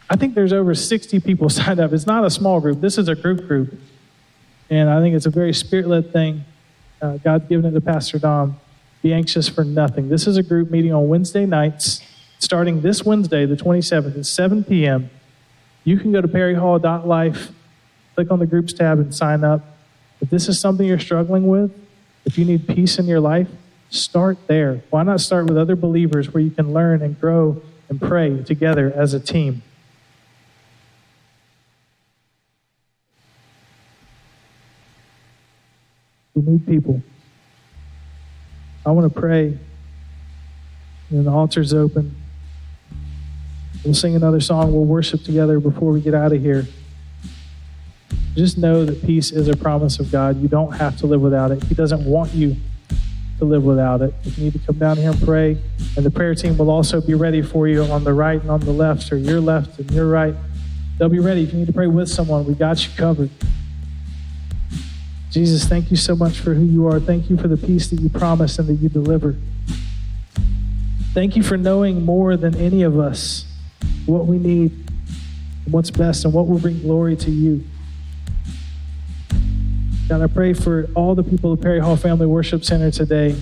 I 0.09 0.17
think 0.17 0.35
there's 0.35 0.53
over 0.53 0.75
60 0.75 1.21
people 1.21 1.49
signed 1.51 1.81
up. 1.81 1.93
It's 1.93 2.07
not 2.07 2.25
a 2.25 2.31
small 2.31 2.61
group, 2.61 2.81
this 2.81 2.97
is 2.97 3.09
a 3.09 3.15
group 3.15 3.47
group. 3.47 3.79
And 4.71 4.89
I 4.89 5.01
think 5.01 5.17
it's 5.17 5.27
a 5.27 5.31
very 5.31 5.53
spirit 5.53 5.89
led 5.89 6.13
thing. 6.13 6.45
Uh, 7.03 7.17
God's 7.17 7.49
given 7.49 7.67
it 7.67 7.73
to 7.73 7.81
Pastor 7.81 8.19
Dom. 8.19 8.61
Be 9.03 9.13
anxious 9.13 9.49
for 9.49 9.65
nothing. 9.65 10.09
This 10.09 10.27
is 10.27 10.37
a 10.37 10.43
group 10.43 10.71
meeting 10.71 10.93
on 10.93 11.09
Wednesday 11.09 11.47
nights, 11.47 12.03
starting 12.39 12.83
this 12.83 13.03
Wednesday, 13.05 13.47
the 13.47 13.57
27th, 13.57 14.19
at 14.19 14.27
7 14.27 14.63
p.m. 14.63 15.11
You 15.83 15.99
can 15.99 16.13
go 16.13 16.21
to 16.21 16.29
perryhall.life, 16.29 17.51
click 18.15 18.31
on 18.31 18.39
the 18.39 18.47
groups 18.47 18.73
tab, 18.73 18.99
and 18.99 19.15
sign 19.15 19.43
up. 19.43 19.65
If 20.21 20.29
this 20.29 20.49
is 20.49 20.61
something 20.61 20.87
you're 20.87 20.99
struggling 20.99 21.49
with, 21.49 21.73
if 22.27 22.37
you 22.37 22.45
need 22.45 22.69
peace 22.69 22.99
in 22.99 23.07
your 23.07 23.21
life, 23.21 23.49
Start 23.91 24.47
there. 24.47 24.83
Why 24.91 25.03
not 25.03 25.21
start 25.21 25.47
with 25.47 25.59
other 25.59 25.75
believers 25.75 26.33
where 26.33 26.43
you 26.43 26.51
can 26.51 26.73
learn 26.73 27.03
and 27.03 27.21
grow 27.21 27.61
and 27.89 28.01
pray 28.01 28.41
together 28.45 28.93
as 28.95 29.15
a 29.15 29.21
team? 29.21 29.63
You 36.37 36.43
need 36.43 36.67
people. 36.67 37.03
I 38.87 38.93
want 38.93 39.13
to 39.13 39.21
pray 39.21 39.59
And 41.11 41.27
the 41.27 41.31
altar's 41.31 41.75
open. 41.75 42.15
We'll 43.85 43.95
sing 43.95 44.15
another 44.15 44.41
song. 44.41 44.73
We'll 44.73 44.85
worship 44.85 45.25
together 45.25 45.59
before 45.59 45.91
we 45.91 46.01
get 46.01 46.15
out 46.15 46.33
of 46.33 46.41
here. 46.41 46.67
Just 48.37 48.57
know 48.57 48.85
that 48.85 49.05
peace 49.05 49.33
is 49.33 49.49
a 49.49 49.57
promise 49.57 49.99
of 49.99 50.13
God. 50.13 50.41
You 50.41 50.47
don't 50.47 50.73
have 50.73 50.97
to 50.99 51.07
live 51.07 51.21
without 51.21 51.51
it. 51.51 51.65
He 51.65 51.75
doesn't 51.75 52.05
want 52.05 52.33
you 52.33 52.57
to 53.41 53.45
live 53.45 53.65
without 53.65 54.01
it. 54.03 54.15
If 54.25 54.39
you 54.39 54.45
need 54.45 54.53
to 54.53 54.59
come 54.61 54.79
down 54.79 54.97
here 54.97 55.11
and 55.11 55.21
pray, 55.23 55.59
and 55.97 56.07
the 56.07 56.11
prayer 56.11 56.35
team 56.35 56.57
will 56.57 56.71
also 56.71 57.01
be 57.01 57.15
ready 57.15 57.43
for 57.43 57.67
you 57.67 57.83
on 57.85 58.05
the 58.05 58.13
right 58.13 58.41
and 58.41 58.51
on 58.51 58.61
the 58.61 58.73
left, 58.73 59.11
or 59.11 59.17
your 59.17 59.41
left 59.41 59.79
and 59.79 59.91
your 59.91 60.09
right. 60.09 60.35
They'll 60.99 61.09
be 61.09 61.19
ready. 61.19 61.43
If 61.43 61.53
you 61.53 61.59
need 61.59 61.67
to 61.67 61.73
pray 61.73 61.87
with 61.87 62.09
someone, 62.09 62.45
we 62.45 62.55
got 62.55 62.87
you 62.87 62.93
covered. 62.97 63.31
Jesus, 65.31 65.65
thank 65.65 65.91
you 65.91 65.97
so 65.97 66.15
much 66.15 66.39
for 66.39 66.55
who 66.55 66.65
you 66.65 66.87
are. 66.87 67.01
Thank 67.01 67.31
you 67.31 67.37
for 67.37 67.49
the 67.49 67.57
peace 67.57 67.89
that 67.89 68.01
you 68.01 68.09
promised 68.09 68.59
and 68.59 68.69
that 68.69 68.75
you 68.75 68.89
deliver. 68.89 69.37
Thank 71.15 71.37
you 71.37 71.43
for 71.43 71.57
knowing 71.57 72.05
more 72.05 72.37
than 72.37 72.55
any 72.57 72.83
of 72.83 72.99
us 72.99 73.47
what 74.07 74.27
we 74.27 74.39
need, 74.39 74.73
what's 75.69 75.91
best, 75.91 76.25
and 76.25 76.35
what 76.35 76.47
will 76.47 76.59
bring 76.59 76.81
glory 76.81 77.17
to 77.17 77.31
you. 77.31 77.65
God, 80.11 80.23
I 80.23 80.27
pray 80.27 80.55
for 80.55 80.89
all 80.97 81.15
the 81.15 81.23
people 81.23 81.53
of 81.53 81.61
Perry 81.61 81.79
Hall 81.79 81.95
Family 81.97 82.27
Worship 82.27 82.65
Center 82.65 82.91
today. 82.91 83.37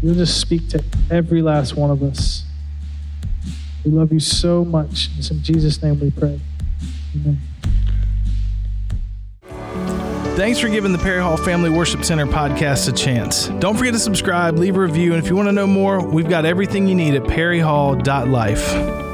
You'll 0.00 0.14
just 0.14 0.40
speak 0.40 0.70
to 0.70 0.82
every 1.10 1.42
last 1.42 1.76
one 1.76 1.90
of 1.90 2.02
us. 2.02 2.44
We 3.84 3.90
love 3.90 4.10
you 4.10 4.20
so 4.20 4.64
much. 4.64 5.10
It's 5.18 5.30
in 5.30 5.42
Jesus' 5.42 5.82
name 5.82 6.00
we 6.00 6.10
pray. 6.10 6.40
Amen. 7.14 7.38
Thanks 10.34 10.60
for 10.60 10.70
giving 10.70 10.92
the 10.92 10.98
Perry 10.98 11.20
Hall 11.20 11.36
Family 11.36 11.68
Worship 11.68 12.02
Center 12.02 12.24
podcast 12.24 12.88
a 12.88 12.92
chance. 12.92 13.48
Don't 13.58 13.76
forget 13.76 13.92
to 13.92 14.00
subscribe, 14.00 14.58
leave 14.58 14.76
a 14.76 14.80
review, 14.80 15.12
and 15.12 15.22
if 15.22 15.28
you 15.28 15.36
want 15.36 15.48
to 15.48 15.52
know 15.52 15.66
more, 15.66 16.08
we've 16.08 16.30
got 16.30 16.46
everything 16.46 16.88
you 16.88 16.94
need 16.94 17.14
at 17.14 17.24
perryhall.life. 17.24 19.05